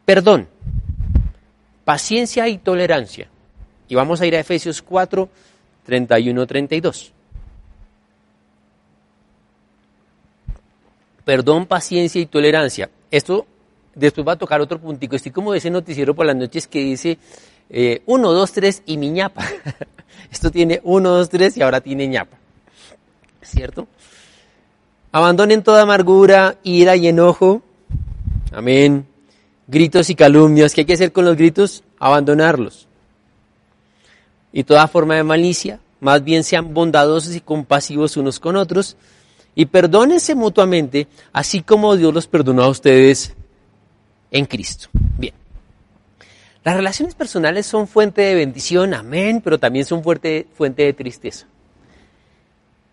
[0.05, 0.49] perdón,
[1.85, 3.29] paciencia y tolerancia.
[3.89, 5.29] Y vamos a ir a Efesios 4,
[5.85, 7.13] 31, 32.
[11.25, 12.91] Perdón, paciencia y tolerancia.
[13.11, 13.47] Esto
[13.95, 15.17] después va a tocar otro puntico.
[15.17, 17.19] Estoy como ese noticiero por las noches que dice
[18.07, 19.45] 1, 2, 3 y mi ñapa.
[20.31, 22.37] Esto tiene 1, 2, 3 y ahora tiene ñapa.
[23.43, 23.87] ¿Cierto?
[25.13, 27.63] Abandonen toda amargura, ira y enojo.
[28.53, 29.07] Amén.
[29.67, 30.75] Gritos y calumnias.
[30.75, 31.85] ¿Qué hay que hacer con los gritos?
[31.99, 32.89] Abandonarlos.
[34.53, 35.81] Y toda forma de malicia.
[36.01, 38.97] Más bien sean bondadosos y compasivos unos con otros.
[39.55, 43.35] Y perdónense mutuamente, así como Dios los perdonó a ustedes
[44.31, 44.89] en Cristo.
[44.93, 45.35] Bien.
[46.65, 51.47] Las relaciones personales son fuente de bendición, amén, pero también son fuente, fuente de tristeza.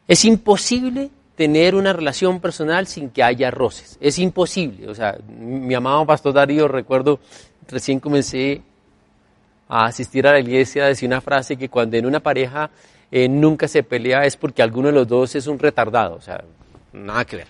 [0.08, 3.97] Es imposible tener una relación personal sin que haya roces.
[4.02, 4.89] Es imposible.
[4.89, 7.19] O sea, mi amado pastor Darío, recuerdo,
[7.67, 8.62] recién comencé
[9.67, 12.69] a asistir a la iglesia, decía una frase que cuando en una pareja
[13.12, 16.15] eh, nunca se pelea es porque alguno de los dos es un retardado.
[16.15, 16.43] O sea,
[16.93, 17.47] nada que ver.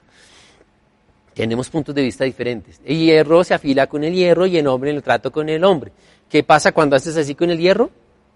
[1.35, 2.81] Tenemos puntos de vista diferentes.
[2.83, 5.91] El hierro se afila con el hierro y el hombre el trato con el hombre.
[6.29, 7.91] ¿Qué pasa cuando haces así con el hierro?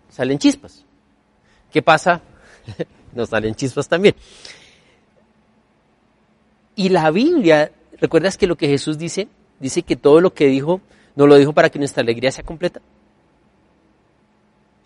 [0.10, 0.86] Salen chispas.
[1.72, 2.22] ¿Qué pasa?
[3.14, 4.16] Nos salen chispas también.
[6.76, 9.28] Y la Biblia, ¿recuerdas que lo que Jesús dice?
[9.60, 10.82] Dice que todo lo que dijo,
[11.16, 12.82] no lo dijo para que nuestra alegría sea completa.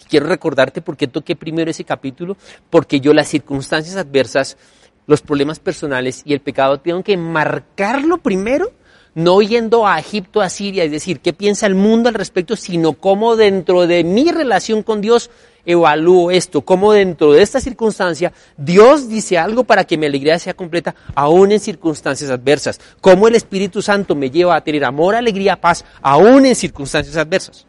[0.10, 2.36] Quiero recordarte por qué toqué primero ese capítulo,
[2.72, 4.58] porque yo las circunstancias adversas,
[5.06, 8.72] los problemas personales y el pecado tengo que marcarlo primero,
[9.13, 12.93] no yendo a Egipto, a Siria, es decir, qué piensa el mundo al respecto, sino
[12.93, 15.30] cómo dentro de mi relación con Dios
[15.65, 20.56] evalúo esto, cómo dentro de esta circunstancia Dios dice algo para que mi alegría sea
[20.56, 25.62] completa, aún en circunstancias adversas, cómo el Espíritu Santo me lleva a tener amor, alegría,
[25.62, 27.68] paz, aún en circunstancias adversas.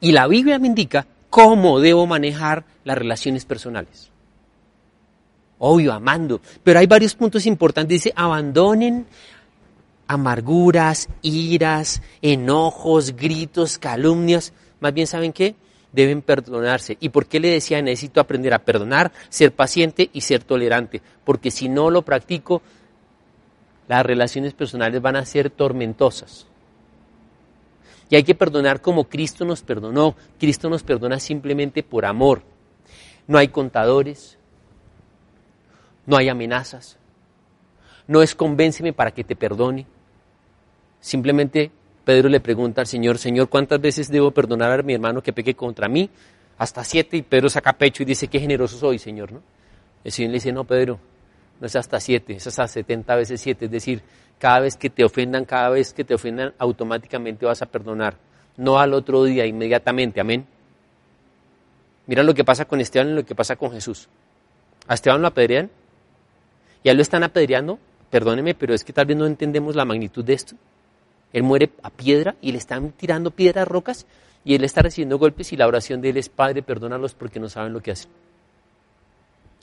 [0.00, 4.10] Y la Biblia me indica cómo debo manejar las relaciones personales.
[5.58, 6.40] Obvio, amando.
[6.62, 8.02] Pero hay varios puntos importantes.
[8.02, 9.06] Dice, abandonen
[10.08, 14.52] amarguras, iras, enojos, gritos, calumnias.
[14.80, 15.54] Más bien, ¿saben qué?
[15.92, 16.96] Deben perdonarse.
[17.00, 21.02] ¿Y por qué le decía, necesito aprender a perdonar, ser paciente y ser tolerante?
[21.24, 22.62] Porque si no lo practico,
[23.86, 26.47] las relaciones personales van a ser tormentosas.
[28.10, 30.14] Y hay que perdonar como Cristo nos perdonó.
[30.38, 32.42] Cristo nos perdona simplemente por amor.
[33.26, 34.38] No hay contadores,
[36.06, 36.96] no hay amenazas,
[38.06, 39.86] no es convénceme para que te perdone.
[41.00, 41.70] Simplemente
[42.04, 45.54] Pedro le pregunta al Señor, Señor, ¿cuántas veces debo perdonar a mi hermano que peque
[45.54, 46.08] contra mí?
[46.56, 49.42] Hasta siete, y Pedro saca pecho y dice, qué generoso soy, Señor, ¿no?
[50.02, 50.98] El Señor le dice, no, Pedro,
[51.60, 54.02] no es hasta siete, es hasta setenta veces siete, es decir,
[54.38, 58.16] cada vez que te ofendan, cada vez que te ofendan, automáticamente vas a perdonar.
[58.56, 60.20] No al otro día, inmediatamente.
[60.20, 60.46] Amén.
[62.06, 64.08] Mira lo que pasa con Esteban y lo que pasa con Jesús.
[64.86, 65.70] ¿A Esteban lo apedrean?
[66.82, 67.78] ¿Y a él lo están apedreando?
[68.10, 70.56] Perdóneme, pero es que tal vez no entendemos la magnitud de esto.
[71.32, 74.06] Él muere a piedra y le están tirando piedras, rocas,
[74.44, 77.48] y él está recibiendo golpes y la oración de él es, Padre, perdónalos porque no
[77.48, 78.10] saben lo que hacen.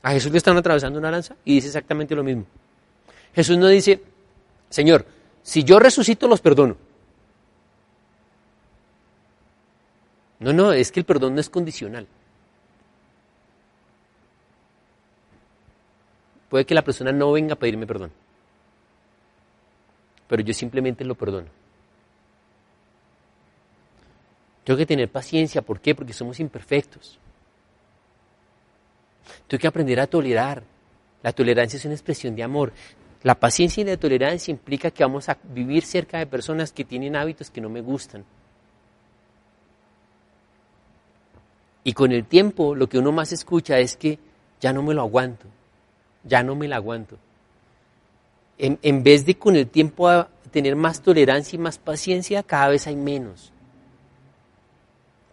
[0.02, 2.44] A Jesús le están atravesando una lanza y dice exactamente lo mismo.
[3.34, 4.00] Jesús no dice,
[4.68, 5.06] Señor,
[5.42, 6.76] si yo resucito los perdono.
[10.38, 12.06] No, no, es que el perdón no es condicional.
[16.48, 18.12] Puede que la persona no venga a pedirme perdón,
[20.28, 21.48] pero yo simplemente lo perdono.
[24.64, 25.94] Tengo que tener paciencia, ¿por qué?
[25.94, 27.18] Porque somos imperfectos.
[29.46, 30.62] Tengo que aprender a tolerar.
[31.22, 32.72] La tolerancia es una expresión de amor.
[33.26, 37.16] La paciencia y la tolerancia implica que vamos a vivir cerca de personas que tienen
[37.16, 38.24] hábitos que no me gustan.
[41.82, 44.20] Y con el tiempo lo que uno más escucha es que
[44.60, 45.46] ya no me lo aguanto,
[46.22, 47.18] ya no me lo aguanto.
[48.58, 50.08] En, en vez de con el tiempo
[50.52, 53.52] tener más tolerancia y más paciencia, cada vez hay menos.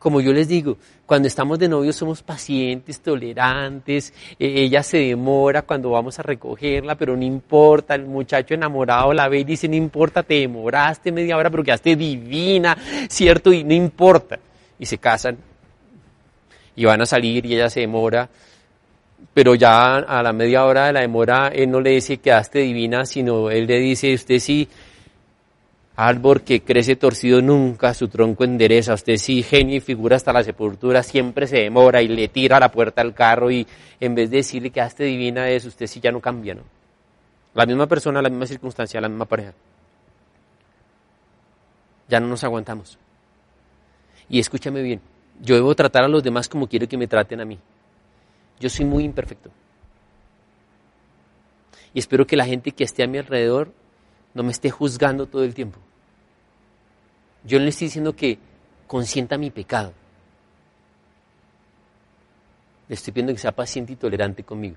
[0.03, 0.75] Como yo les digo,
[1.05, 6.95] cuando estamos de novios somos pacientes, tolerantes, e, ella se demora cuando vamos a recogerla,
[6.95, 11.37] pero no importa, el muchacho enamorado la ve y dice, no importa, te demoraste media
[11.37, 12.77] hora, pero quedaste divina,
[13.07, 13.53] ¿cierto?
[13.53, 14.39] Y no importa.
[14.77, 15.37] Y se casan
[16.75, 18.27] y van a salir y ella se demora,
[19.33, 23.05] pero ya a la media hora de la demora él no le dice quedaste divina,
[23.05, 24.67] sino él le dice, usted sí
[25.95, 28.95] Árbol que crece torcido nunca su tronco endereza.
[28.95, 32.59] Usted sí, genio y figura hasta la sepultura, siempre se demora y le tira a
[32.59, 33.67] la puerta al carro y
[33.99, 36.63] en vez de decirle que hazte divina es, usted sí ya no cambia, ¿no?
[37.53, 39.53] La misma persona, la misma circunstancia, la misma pareja.
[42.09, 42.97] Ya no nos aguantamos.
[44.29, 44.99] Y escúchame bien,
[45.41, 47.59] yo debo tratar a los demás como quiero que me traten a mí.
[48.59, 49.51] Yo soy muy imperfecto.
[51.93, 53.71] Y espero que la gente que esté a mi alrededor
[54.33, 55.79] no me esté juzgando todo el tiempo.
[57.43, 58.37] Yo le estoy diciendo que
[58.87, 59.93] consienta mi pecado.
[62.87, 64.75] Le estoy pidiendo que sea paciente y tolerante conmigo.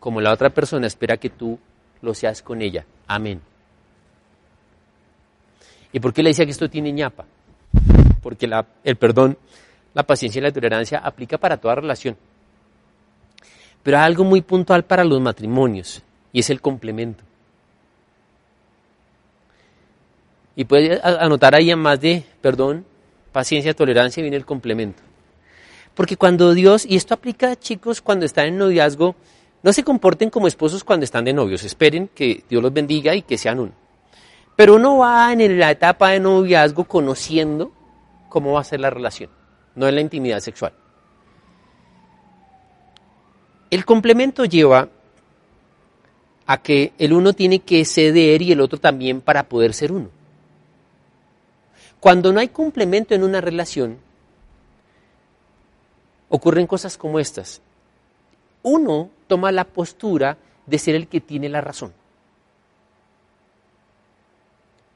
[0.00, 1.58] Como la otra persona espera que tú
[2.02, 2.84] lo seas con ella.
[3.06, 3.40] Amén.
[5.92, 7.24] ¿Y por qué le decía que esto tiene ñapa?
[8.22, 8.48] Porque
[8.84, 9.38] el perdón,
[9.94, 12.16] la paciencia y la tolerancia aplica para toda relación.
[13.82, 17.24] Pero hay algo muy puntual para los matrimonios y es el complemento.
[20.56, 22.86] Y puede anotar ahí en más de perdón,
[23.30, 25.02] paciencia, tolerancia, viene el complemento.
[25.94, 29.14] Porque cuando Dios, y esto aplica chicos cuando están en noviazgo,
[29.62, 33.22] no se comporten como esposos cuando están de novios, esperen que Dios los bendiga y
[33.22, 33.72] que sean uno.
[34.56, 37.72] Pero uno va en la etapa de noviazgo conociendo
[38.28, 39.30] cómo va a ser la relación,
[39.74, 40.72] no en la intimidad sexual.
[43.70, 44.88] El complemento lleva
[46.46, 50.15] a que el uno tiene que ceder y el otro también para poder ser uno.
[52.00, 53.98] Cuando no hay complemento en una relación,
[56.28, 57.60] ocurren cosas como estas.
[58.62, 60.36] Uno toma la postura
[60.66, 61.92] de ser el que tiene la razón.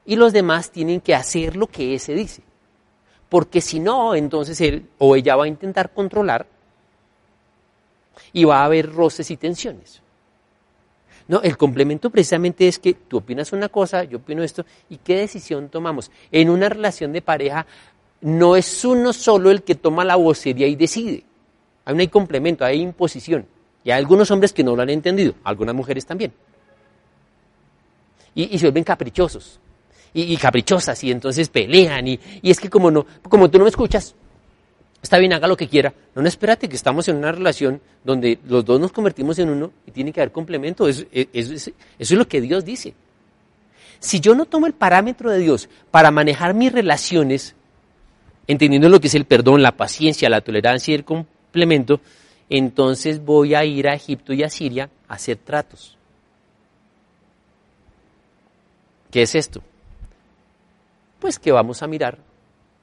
[0.05, 2.41] Y los demás tienen que hacer lo que ese dice.
[3.29, 6.45] Porque si no, entonces él o ella va a intentar controlar
[8.33, 10.01] y va a haber roces y tensiones.
[11.27, 15.17] No, el complemento precisamente es que tú opinas una cosa, yo opino esto, y qué
[15.17, 16.11] decisión tomamos.
[16.31, 17.65] En una relación de pareja
[18.21, 21.23] no es uno solo el que toma la vocería y decide.
[21.85, 23.45] Hay complemento, hay imposición.
[23.83, 26.33] Y hay algunos hombres que no lo han entendido, algunas mujeres también.
[28.35, 29.59] Y, se vuelven caprichosos.
[30.13, 32.07] Y, caprichosas, y entonces pelean.
[32.07, 34.15] Y, y es que como, no, como tú no me escuchas,
[35.01, 35.93] está bien, haga lo que quiera.
[36.15, 39.71] No, no, espérate, que estamos en una relación donde los dos nos convertimos en uno
[39.85, 40.87] y tiene que haber complemento.
[40.87, 42.93] Eso, es lo que Dios dice.
[43.99, 47.55] Si yo no tomo el parámetro de Dios para manejar mis relaciones,
[48.47, 52.01] entendiendo lo que es el perdón, la paciencia, la tolerancia y el complemento,
[52.49, 55.97] entonces voy a ir a Egipto y a Siria a hacer tratos.
[59.11, 59.61] ¿Qué es esto?
[61.19, 62.17] Pues que vamos a mirar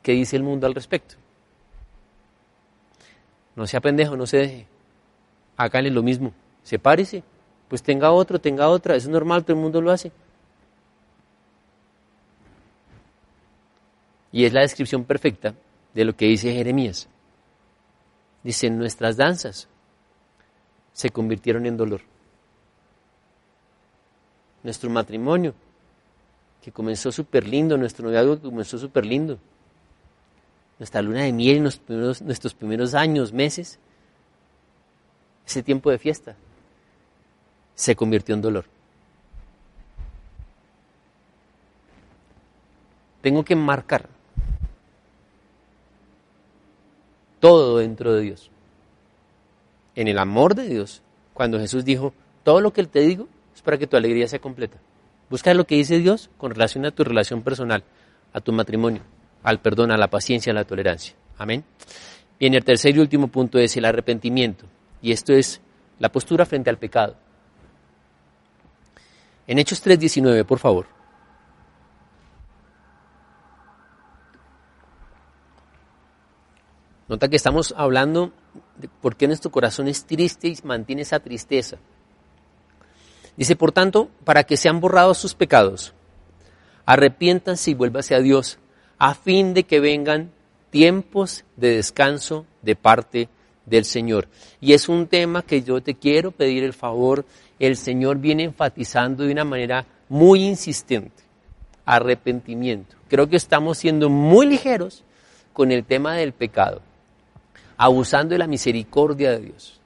[0.03, 1.17] qué dice el mundo al respecto.
[3.59, 4.67] No sea pendejo, no se deje.
[5.57, 6.33] Hágale lo mismo.
[6.63, 7.25] Sepárese.
[7.67, 8.95] Pues tenga otro, tenga otra.
[8.95, 10.13] Eso es normal, todo el mundo lo hace.
[14.31, 15.57] Y es la descripción perfecta
[15.93, 17.09] de lo que dice Jeremías.
[18.45, 19.67] Dice, nuestras danzas
[20.93, 22.03] se convirtieron en dolor.
[24.63, 25.53] Nuestro matrimonio,
[26.63, 29.41] que comenzó súper lindo, nuestro noviazgo que comenzó súper lindo,
[30.79, 33.79] nuestra luna de miel en nuestros primeros años, meses,
[35.47, 36.37] ese tiempo de fiesta,
[37.75, 38.65] se convirtió en dolor.
[43.21, 44.09] Tengo que marcar
[47.41, 48.51] todo dentro de Dios.
[49.95, 51.03] En el amor de Dios,
[51.35, 52.13] cuando Jesús dijo,
[52.45, 54.79] todo lo que te digo es para que tu alegría sea completa.
[55.29, 57.85] Busca lo que dice Dios con relación a tu relación personal,
[58.33, 59.03] a tu matrimonio,
[59.49, 61.15] al perdón, a la paciencia, a la tolerancia.
[61.39, 61.65] Amén.
[62.39, 64.67] Bien, el tercer y último punto es el arrepentimiento.
[65.01, 65.63] Y esto es
[65.99, 67.17] la postura frente al pecado.
[69.47, 70.87] En Hechos 3.19, por favor.
[77.09, 78.33] Nota que estamos hablando
[78.77, 81.79] de por qué nuestro corazón es triste y mantiene esa tristeza.
[83.35, 85.95] Dice, por tanto, para que sean borrados sus pecados,
[86.85, 88.59] arrepiéntanse y vuélvase a Dios,
[88.99, 90.31] a fin de que vengan
[90.71, 93.29] tiempos de descanso de parte
[93.67, 94.29] del Señor.
[94.61, 97.25] Y es un tema que yo te quiero pedir el favor,
[97.59, 101.23] el Señor viene enfatizando de una manera muy insistente,
[101.85, 102.97] arrepentimiento.
[103.09, 105.05] Creo que estamos siendo muy ligeros
[105.53, 106.83] con el tema del pecado
[107.79, 109.81] abusando de la misericordia de Dios.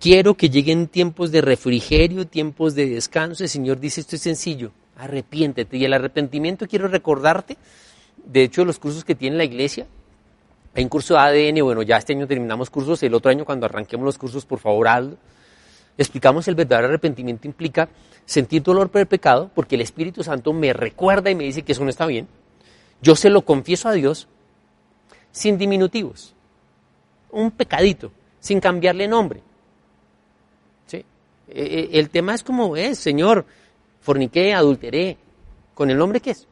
[0.00, 3.44] Quiero que lleguen tiempos de refrigerio, tiempos de descanso.
[3.44, 5.76] El Señor dice, esto es sencillo, arrepiéntete.
[5.76, 7.56] Y el arrepentimiento quiero recordarte,
[8.24, 9.86] de hecho, los cursos que tiene la iglesia.
[10.74, 13.66] Hay un curso de ADN, bueno, ya este año terminamos cursos, el otro año cuando
[13.66, 15.16] arranquemos los cursos, por favor, hazlo.
[15.98, 17.88] Explicamos el verdadero arrepentimiento implica
[18.24, 21.72] sentir dolor por el pecado, porque el Espíritu Santo me recuerda y me dice que
[21.72, 22.28] eso no está bien.
[23.02, 24.28] Yo se lo confieso a Dios,
[25.32, 26.34] sin diminutivos.
[27.30, 29.42] Un pecadito, sin cambiarle nombre.
[30.86, 31.04] ¿Sí?
[31.48, 33.44] E, e, el tema es como es, Señor,
[34.10, 35.16] forniqué, adulteré,
[35.72, 36.48] con el nombre que es.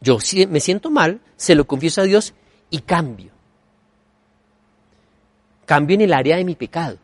[0.00, 0.16] Yo
[0.48, 2.32] me siento mal, se lo confieso a Dios
[2.70, 3.30] y cambio.
[5.66, 6.96] Cambio en el área de mi pecado.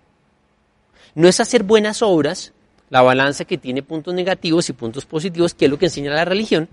[1.14, 2.54] No es hacer buenas obras,
[2.88, 6.24] la balanza que tiene puntos negativos y puntos positivos, que es lo que enseña la
[6.24, 6.70] religión.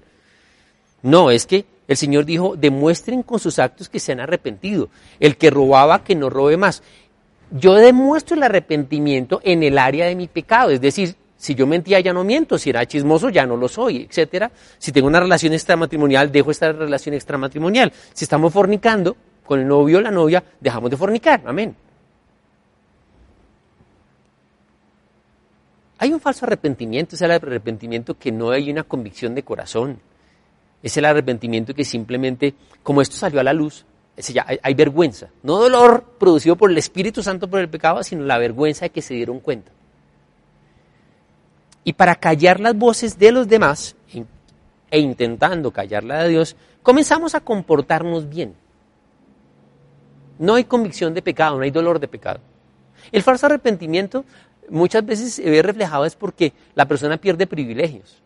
[1.02, 4.88] No, es que el Señor dijo, demuestren con sus actos que se han arrepentido.
[5.20, 6.82] El que robaba, que no robe más.
[7.52, 12.02] Yo demuestro el arrepentimiento en el área de mi pecado, es decir, si yo mentía
[12.02, 14.52] ya no miento, si era chismoso ya no lo soy, etcétera.
[14.78, 17.94] Si tengo una relación extramatrimonial, dejo esta relación extramatrimonial.
[18.12, 19.16] Si estamos fornicando
[19.46, 21.42] con el novio o la novia, dejamos de fornicar.
[21.46, 21.74] Amén.
[26.00, 30.02] Hay un falso arrepentimiento, es el arrepentimiento que no hay una convicción de corazón.
[30.84, 33.86] Es el arrepentimiento que simplemente, como esto salió a la luz,
[34.62, 35.30] hay, vergüenza.
[35.42, 39.02] No dolor producido por el Espíritu Santo por el pecado, sino la vergüenza de que
[39.02, 39.72] se dieron cuenta.
[41.90, 43.96] Y para callar las voces de los demás,
[44.92, 48.54] e intentando callar la de Dios, comenzamos a comportarnos bien.
[50.38, 52.42] No hay convicción de pecado, no hay dolor de pecado.
[53.12, 54.24] El falso arrepentimiento
[54.70, 58.22] muchas veces se ve reflejado es porque la persona pierde privilegios.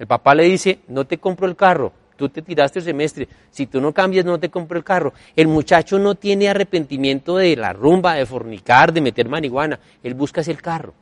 [0.00, 3.68] El papá le dice, no te compro el carro, tú te tiraste el semestre, si
[3.68, 5.12] tú no cambias no te compro el carro.
[5.36, 10.40] El muchacho no tiene arrepentimiento de la rumba, de fornicar, de meter marihuana, él busca
[10.40, 10.94] el carro.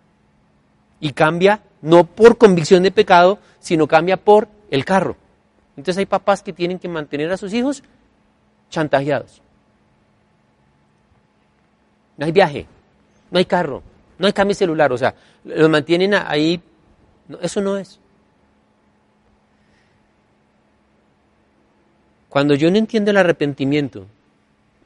[1.01, 5.17] Y cambia no por convicción de pecado, sino cambia por el carro.
[5.77, 7.83] Entonces hay papás que tienen que mantener a sus hijos
[8.71, 9.41] chantajeados.
[12.17, 12.67] No hay viaje,
[13.31, 13.83] no hay carro,
[14.19, 16.61] no hay cambio celular, o sea, los mantienen ahí.
[17.41, 18.01] eso no es.
[22.29, 24.07] Cuando yo no entiendo el arrepentimiento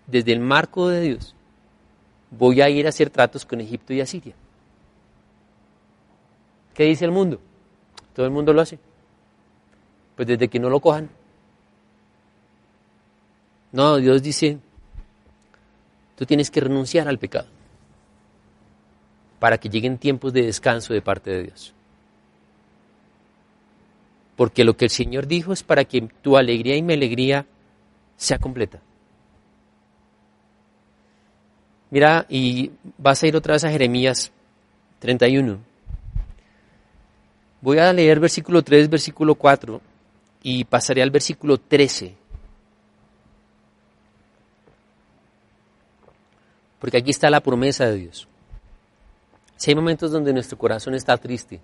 [0.06, 1.34] desde el marco de Dios,
[2.30, 4.34] voy a ir a hacer tratos con Egipto y Asiria.
[6.74, 7.40] ¿Qué dice el mundo?
[8.14, 8.78] Todo el mundo lo hace.
[10.16, 11.08] Pues desde que no lo cojan.
[13.72, 14.58] No, Dios dice,
[16.16, 17.48] tú tienes que renunciar al pecado
[19.38, 21.74] para que lleguen tiempos de descanso de parte de Dios.
[24.36, 27.46] Porque lo que el Señor dijo es para que tu alegría y mi alegría
[28.16, 28.80] sea completa.
[31.90, 34.32] Mira, y vas a ir otra vez a Jeremías
[35.00, 35.71] 31.
[37.62, 39.80] Voy a leer versículo 3, versículo 4
[40.42, 42.14] y pasaré al versículo 13.
[46.78, 48.28] Porque aquí está la promesa de Dios.
[49.56, 51.60] Si hay momentos donde nuestro corazón está triste,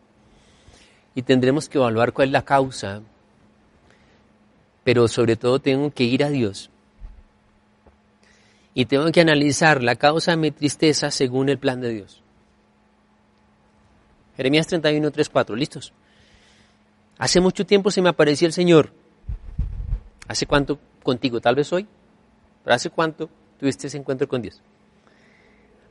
[1.19, 3.03] y tendremos que evaluar cuál es la causa,
[4.85, 6.71] pero sobre todo tengo que ir a Dios
[8.73, 12.23] y tengo que analizar la causa de mi tristeza según el plan de Dios.
[14.39, 15.93] Jeremías 31, 3, 4, ¿listos?
[17.19, 18.91] Hace mucho tiempo se me apareció el Señor.
[20.27, 21.43] ¿Hace cuánto contigo?
[21.43, 21.87] Tal vez hoy,
[22.65, 23.29] pero ¿hace cuánto
[23.59, 24.61] tuviste ese encuentro con Dios.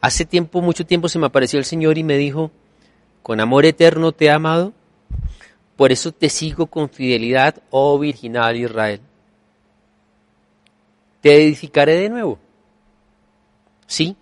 [0.02, 2.52] Hace tiempo, mucho tiempo se me apareció el Señor y me dijo,
[3.24, 4.74] con amor eterno te he amado,
[5.76, 9.02] por eso te sigo con fidelidad, oh virginal Israel.
[11.22, 12.40] Te edificaré de nuevo.
[13.86, 14.16] Sí,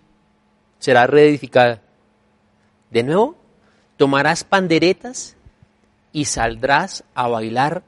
[0.78, 1.82] será reedificada.
[2.90, 3.36] De nuevo,
[3.96, 5.36] tomarás panderetas
[6.12, 7.82] y saldrás a bailar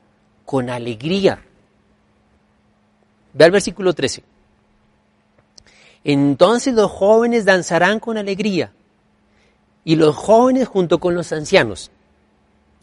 [0.45, 1.43] con alegría.
[3.33, 4.23] Ve al versículo 13.
[6.05, 8.73] Entonces los jóvenes danzarán con alegría
[9.85, 11.91] y los jóvenes junto con los ancianos.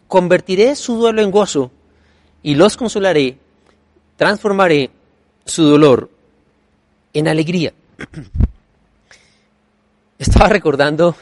[0.08, 1.72] Convertiré su duelo en gozo
[2.44, 3.40] y los consolaré,
[4.18, 4.92] transformaré
[5.46, 6.12] su dolor
[7.14, 7.74] en alegría.
[10.20, 11.16] Estaba recordando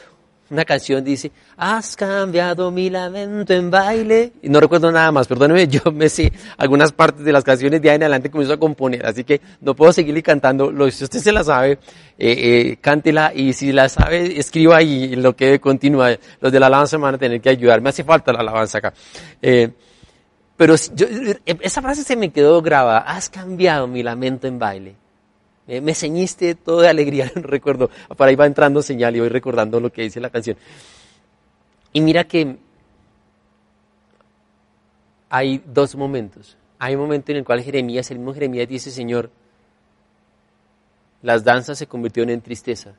[0.54, 4.32] una canción dice, has cambiado mi lamento en baile.
[4.42, 7.90] Y no recuerdo nada más, perdóneme, yo me sé algunas partes de las canciones de
[7.90, 10.72] ahí en adelante comienzo a componer, así que no puedo seguirle cantando.
[10.90, 11.78] Si usted se la sabe, eh,
[12.18, 16.16] eh, cántela y si la sabe, escriba y lo que continúa.
[16.40, 18.94] Los de la alabanza van a tener que ayudar, me hace falta la alabanza acá.
[19.42, 19.70] Eh,
[20.56, 21.06] pero yo,
[21.44, 24.94] esa frase se me quedó grabada, has cambiado mi lamento en baile.
[25.66, 29.80] Eh, me ceñiste todo de alegría, recuerdo, para ahí va entrando señal y voy recordando
[29.80, 30.56] lo que dice la canción.
[31.92, 32.58] Y mira que
[35.30, 36.56] hay dos momentos.
[36.78, 39.30] Hay un momento en el cual Jeremías, el mismo Jeremías dice, Señor,
[41.22, 42.92] las danzas se convirtieron en tristeza.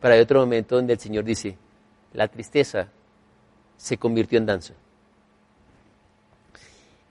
[0.00, 1.58] Pero hay otro momento donde el Señor dice,
[2.12, 2.88] la tristeza
[3.76, 4.74] se convirtió en danza.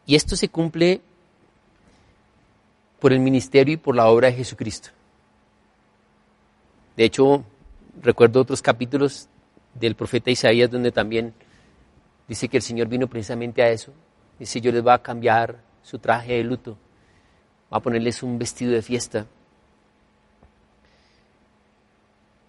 [0.07, 1.01] Y esto se cumple
[2.99, 4.89] por el ministerio y por la obra de Jesucristo.
[6.95, 7.43] De hecho,
[8.01, 9.27] recuerdo otros capítulos
[9.73, 11.33] del profeta Isaías donde también
[12.27, 13.91] dice que el Señor vino precisamente a eso.
[14.39, 16.77] Dice, yo les va a cambiar su traje de luto,
[17.71, 19.25] va a ponerles un vestido de fiesta.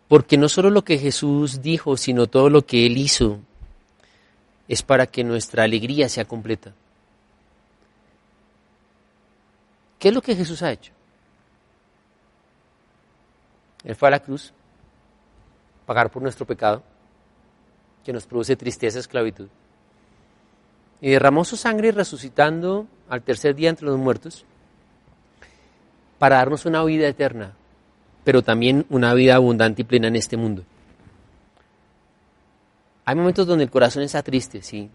[0.08, 3.40] Porque no solo lo que Jesús dijo, sino todo lo que Él hizo
[4.68, 6.72] es para que nuestra alegría sea completa.
[9.98, 10.92] ¿Qué es lo que Jesús ha hecho?
[13.84, 14.52] Él fue a la cruz,
[15.86, 16.82] pagar por nuestro pecado,
[18.04, 19.48] que nos produce tristeza, esclavitud,
[21.00, 24.44] y derramó su sangre resucitando al tercer día entre los muertos
[26.18, 27.54] para darnos una vida eterna,
[28.24, 30.64] pero también una vida abundante y plena en este mundo.
[33.04, 34.90] Hay momentos donde el corazón está triste, sí,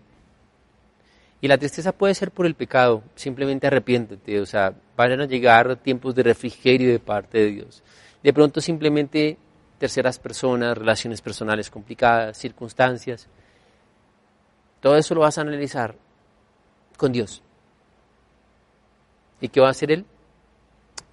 [1.42, 5.76] y la tristeza puede ser por el pecado, simplemente arrepiéntete, o sea, van a llegar
[5.78, 7.84] tiempos de refrigerio de parte de Dios.
[8.22, 9.38] De pronto simplemente
[9.80, 13.28] terceras personas, relaciones personales complicadas, circunstancias.
[14.80, 15.96] Todo eso lo vas a analizar
[16.98, 17.42] con Dios.
[19.40, 20.06] ¿Y qué va a hacer Él?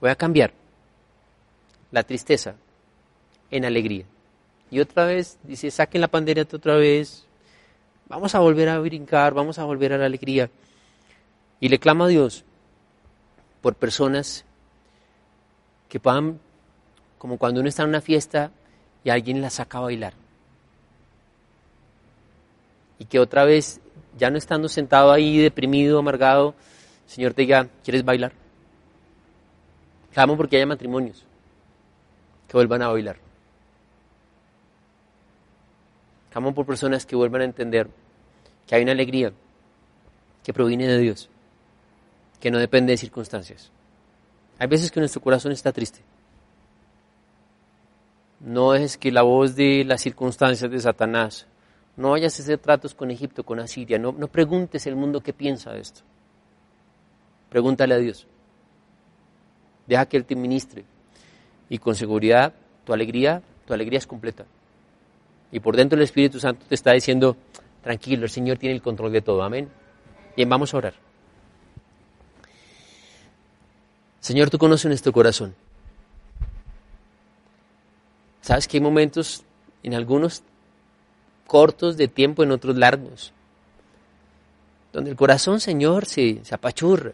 [0.03, 0.53] Voy a cambiar
[1.91, 2.57] la tristeza
[3.51, 4.05] en alegría.
[4.71, 7.28] Y otra vez dice, saquen la pandereta otra vez,
[8.09, 10.51] Vamos a volver a brincar, vamos a volver a la alegría.
[11.61, 12.45] Y le clama a Dios
[13.61, 14.45] por personas
[15.89, 16.39] que puedan,
[17.19, 18.51] como cuando uno está en una fiesta
[19.05, 20.15] y alguien la saca a bailar.
[22.99, 23.81] Y que otra vez,
[24.17, 26.55] ya no estando sentado ahí deprimido, amargado,
[27.07, 28.33] Señor te diga, ¿quieres bailar?
[30.13, 31.25] Clamo porque haya matrimonios
[32.49, 33.28] que vuelvan a bailar.
[36.31, 37.89] Clamo por personas que vuelvan a entender
[38.67, 39.33] que hay una alegría
[40.45, 41.31] que proviene de Dios,
[42.41, 43.71] que no depende de circunstancias.
[44.59, 46.01] Hay veces que nuestro corazón está triste.
[48.41, 51.47] No es que la voz de las circunstancias de Satanás,
[51.97, 55.33] no vayas a hacer tratos con Egipto, con Asiria, no, no preguntes el mundo qué
[55.33, 56.03] piensa de esto.
[57.51, 58.27] Pregúntale a Dios.
[59.87, 60.85] Deja que Él te ministre.
[61.69, 62.53] Y con seguridad,
[62.85, 64.45] tu alegría, tu alegría es completa.
[65.51, 67.37] Y por dentro el Espíritu Santo te está diciendo,
[67.83, 69.43] tranquilo, el Señor tiene el control de todo.
[69.43, 69.69] Amén.
[70.37, 70.95] Bien, vamos a orar.
[74.21, 75.55] Señor, tú conoces nuestro corazón.
[78.43, 79.45] Sabes que hay momentos,
[79.83, 80.43] en algunos
[81.47, 83.33] cortos de tiempo, en otros largos,
[84.93, 87.13] donde el corazón, Señor, se, se apachurra,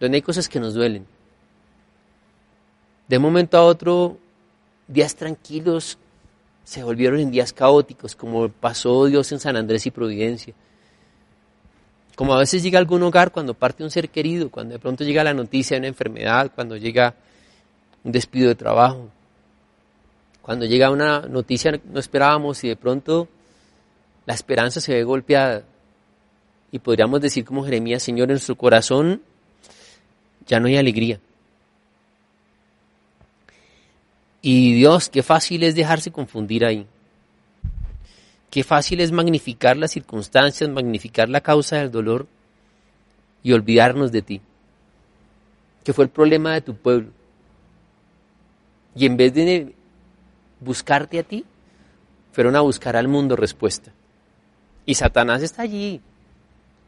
[0.00, 1.06] donde hay cosas que nos duelen.
[3.08, 4.18] De un momento a otro,
[4.88, 5.98] días tranquilos
[6.64, 10.54] se volvieron en días caóticos, como pasó Dios en San Andrés y Providencia.
[12.16, 15.04] Como a veces llega a algún hogar cuando parte un ser querido, cuando de pronto
[15.04, 17.14] llega la noticia de una enfermedad, cuando llega
[18.02, 19.10] un despido de trabajo,
[20.40, 23.28] cuando llega una noticia no esperábamos y de pronto
[24.26, 25.64] la esperanza se ve golpeada.
[26.70, 29.22] Y podríamos decir como Jeremías, Señor, en nuestro corazón
[30.46, 31.20] ya no hay alegría.
[34.46, 36.86] Y Dios, qué fácil es dejarse confundir ahí.
[38.50, 42.26] Qué fácil es magnificar las circunstancias, magnificar la causa del dolor
[43.42, 44.42] y olvidarnos de ti,
[45.82, 47.08] que fue el problema de tu pueblo.
[48.94, 49.74] Y en vez de
[50.60, 51.46] buscarte a ti,
[52.32, 53.92] fueron a buscar al mundo respuesta.
[54.84, 56.02] Y Satanás está allí,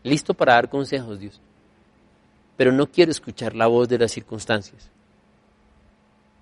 [0.02, 1.40] listo para dar consejos, Dios.
[2.58, 4.90] Pero no quiero escuchar la voz de las circunstancias.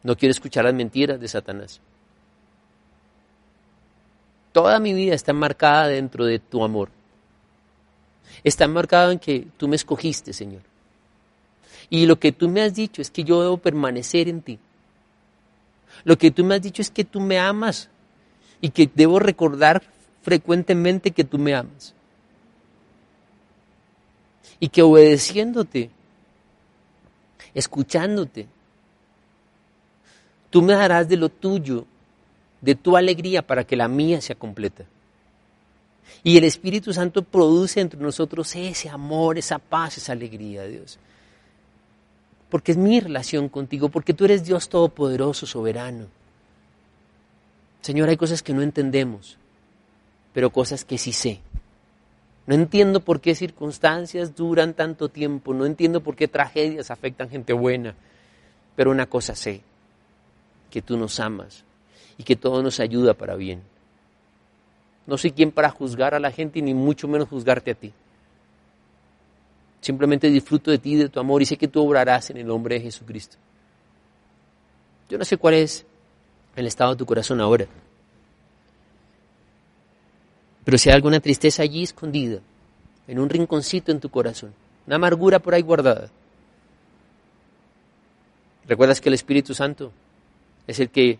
[0.04, 1.80] No quiero escuchar las mentiras de Satanás.
[4.52, 6.90] Toda mi vida está marcada dentro de tu amor.
[8.44, 10.62] Está marcada en que tú me escogiste, Señor.
[11.90, 14.58] Y lo que tú me has dicho es que yo debo permanecer en ti.
[16.04, 17.88] Lo que tú me has dicho es que tú me amas
[18.60, 19.82] y que debo recordar
[20.22, 21.94] frecuentemente que tú me amas.
[24.60, 25.90] Y que obedeciéndote,
[27.54, 28.46] escuchándote,
[30.54, 31.84] tú me darás de lo tuyo,
[32.60, 34.84] de tu alegría para que la mía sea completa.
[36.22, 41.00] Y el Espíritu Santo produce entre nosotros ese amor, esa paz, esa alegría, Dios.
[42.50, 46.06] Porque es mi relación contigo, porque tú eres Dios todopoderoso, soberano.
[47.80, 49.36] Señor, hay cosas que no entendemos,
[50.32, 51.40] pero cosas que sí sé.
[52.46, 57.52] No entiendo por qué circunstancias duran tanto tiempo, no entiendo por qué tragedias afectan gente
[57.52, 57.96] buena,
[58.76, 59.62] pero una cosa sé,
[60.74, 61.62] que tú nos amas
[62.18, 63.62] y que todo nos ayuda para bien.
[65.06, 67.92] No soy quien para juzgar a la gente ni mucho menos juzgarte a ti.
[69.80, 72.74] Simplemente disfruto de ti, de tu amor y sé que tú obrarás en el nombre
[72.74, 73.36] de Jesucristo.
[75.08, 75.86] Yo no sé cuál es
[76.56, 77.66] el estado de tu corazón ahora.
[80.64, 82.40] Pero si hay alguna tristeza allí escondida,
[83.06, 84.52] en un rinconcito en tu corazón,
[84.88, 86.10] una amargura por ahí guardada,
[88.66, 89.92] ¿recuerdas que el Espíritu Santo
[90.66, 91.18] es el que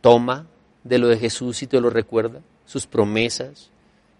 [0.00, 0.46] toma
[0.84, 2.40] de lo de Jesús y te lo recuerda?
[2.66, 3.70] Sus promesas,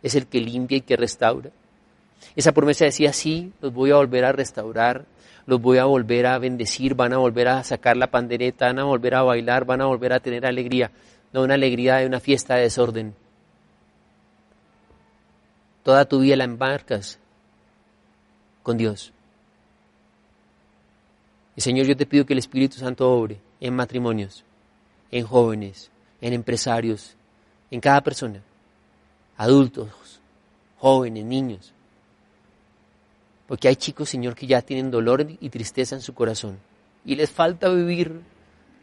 [0.03, 1.51] es el que limpia y que restaura.
[2.35, 5.05] Esa promesa decía, sí, los voy a volver a restaurar,
[5.47, 8.85] los voy a volver a bendecir, van a volver a sacar la pandereta, van a
[8.85, 10.91] volver a bailar, van a volver a tener alegría,
[11.33, 13.15] no una alegría de una fiesta de desorden.
[15.83, 17.19] Toda tu vida la embarcas
[18.63, 19.13] con Dios.
[21.55, 24.45] Y Señor, yo te pido que el Espíritu Santo obre en matrimonios,
[25.11, 25.91] en jóvenes,
[26.21, 27.17] en empresarios,
[27.71, 28.43] en cada persona,
[29.37, 30.21] adultos,
[30.79, 31.73] jóvenes, niños,
[33.47, 36.59] porque hay chicos, Señor, que ya tienen dolor y tristeza en su corazón
[37.05, 38.21] y les falta vivir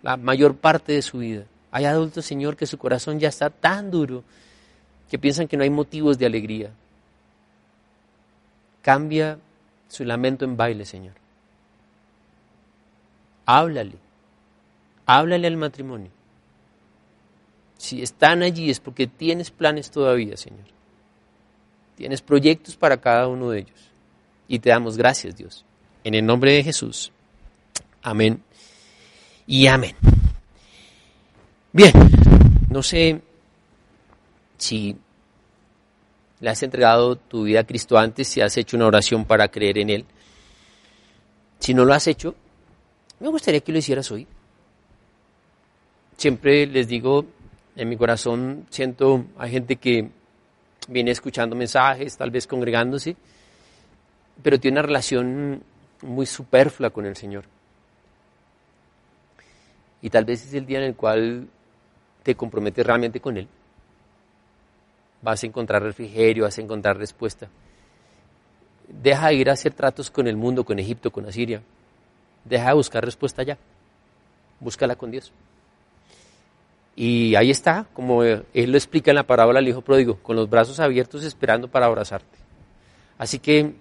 [0.02, 1.44] la mayor parte de su vida.
[1.72, 4.24] Hay adultos, Señor, que su corazón ya está tan duro
[5.10, 6.72] que piensan que no hay motivos de alegría.
[8.82, 9.38] Cambia
[9.90, 11.14] su lamento en baile, Señor.
[13.46, 13.98] Háblale.
[15.06, 16.10] Háblale al matrimonio.
[17.78, 20.66] Si están allí es porque tienes planes todavía, Señor.
[21.96, 23.92] Tienes proyectos para cada uno de ellos
[24.48, 25.66] y te damos gracias, Dios.
[26.04, 27.12] En el nombre de Jesús.
[28.02, 28.42] Amén
[29.48, 29.96] y amén.
[31.72, 31.92] Bien,
[32.70, 33.22] no sé
[34.58, 34.96] si
[36.40, 39.78] le has entregado tu vida a Cristo antes, si has hecho una oración para creer
[39.78, 40.06] en Él.
[41.60, 42.36] Si no lo has hecho,
[43.20, 44.28] me gustaría que lo hicieras hoy.
[46.24, 47.26] Siempre les digo,
[47.76, 50.10] en mi corazón siento, hay gente que
[50.88, 53.18] viene escuchando mensajes, tal vez congregándose,
[54.42, 55.62] pero tiene una relación
[56.02, 57.44] muy superflua con el Señor.
[60.02, 61.50] Y tal vez es el día en el cual
[62.24, 63.50] te comprometes realmente con Él.
[65.22, 67.50] Vas a encontrar refrigerio, vas a encontrar respuesta.
[68.88, 71.62] Deja de ir a hacer tratos con el mundo, con Egipto, con Asiria.
[72.46, 73.58] Deja de buscar respuesta allá.
[74.62, 75.34] Búscala con Dios.
[76.96, 80.50] Y ahí está, como Él lo explica en la parábola del Hijo Pródigo, con los
[80.50, 82.38] brazos abiertos esperando para abrazarte.
[83.18, 83.74] Así que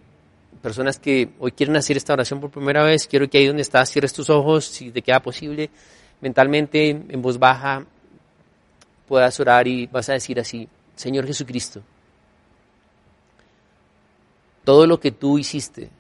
[0.63, 3.91] personas que hoy quieren hacer esta oración por primera vez, quiero que ahí donde estás
[3.91, 5.71] cierres tus ojos, si te queda posible,
[6.21, 7.85] mentalmente, en voz baja,
[9.07, 11.83] puedas orar y vas a decir así, Señor Jesucristo,
[14.65, 15.91] todo lo que tú hiciste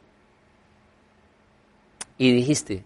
[2.16, 2.84] y dijiste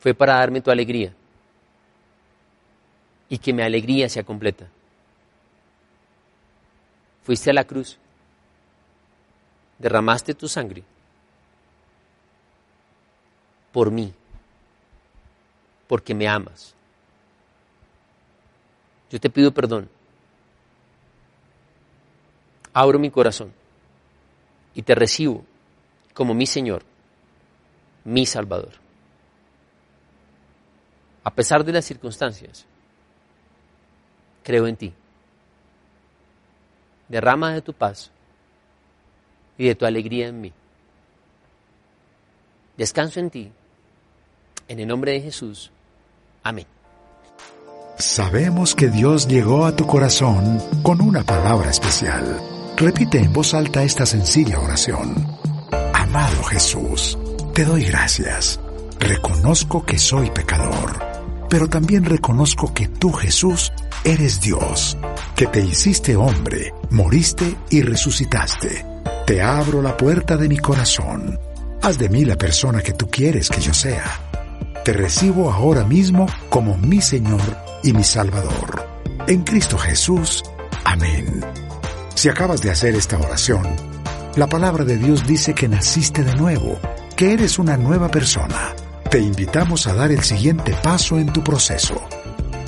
[0.00, 1.12] fue para darme tu alegría
[3.32, 4.68] y que mi alegría sea completa.
[7.22, 7.98] Fuiste a la cruz
[9.78, 10.84] derramaste tu sangre
[13.72, 14.12] por mí,
[15.88, 16.74] porque me amas.
[19.10, 19.88] Yo te pido perdón.
[22.74, 23.50] Abro mi corazón
[24.74, 25.42] y te recibo
[26.12, 26.82] como mi Señor,
[28.04, 28.74] mi Salvador.
[31.24, 32.66] a pesar de las circunstancias,
[34.42, 34.92] creo en ti.
[37.08, 38.10] Derrama de tu paz
[39.58, 40.52] y de tu alegría en mí.
[42.76, 43.52] Descanso en ti.
[44.68, 45.70] En el nombre de Jesús.
[46.42, 46.66] Amén.
[47.98, 52.40] Sabemos que Dios llegó a tu corazón con una palabra especial.
[52.76, 55.14] Repite en voz alta esta sencilla oración.
[55.92, 57.18] Amado Jesús,
[57.54, 58.58] te doy gracias.
[58.98, 60.98] Reconozco que soy pecador,
[61.48, 63.72] pero también reconozco que tú, Jesús,
[64.04, 64.96] eres Dios,
[65.36, 68.84] que te hiciste hombre, moriste y resucitaste.
[69.26, 71.38] Te abro la puerta de mi corazón.
[71.82, 74.20] Haz de mí la persona que tú quieres que yo sea.
[74.84, 77.40] Te recibo ahora mismo como mi Señor
[77.82, 78.88] y mi Salvador.
[79.28, 80.42] En Cristo Jesús.
[80.84, 81.44] Amén.
[82.14, 83.62] Si acabas de hacer esta oración,
[84.36, 86.78] la palabra de Dios dice que naciste de nuevo,
[87.16, 88.74] que eres una nueva persona.
[89.10, 92.02] Te invitamos a dar el siguiente paso en tu proceso.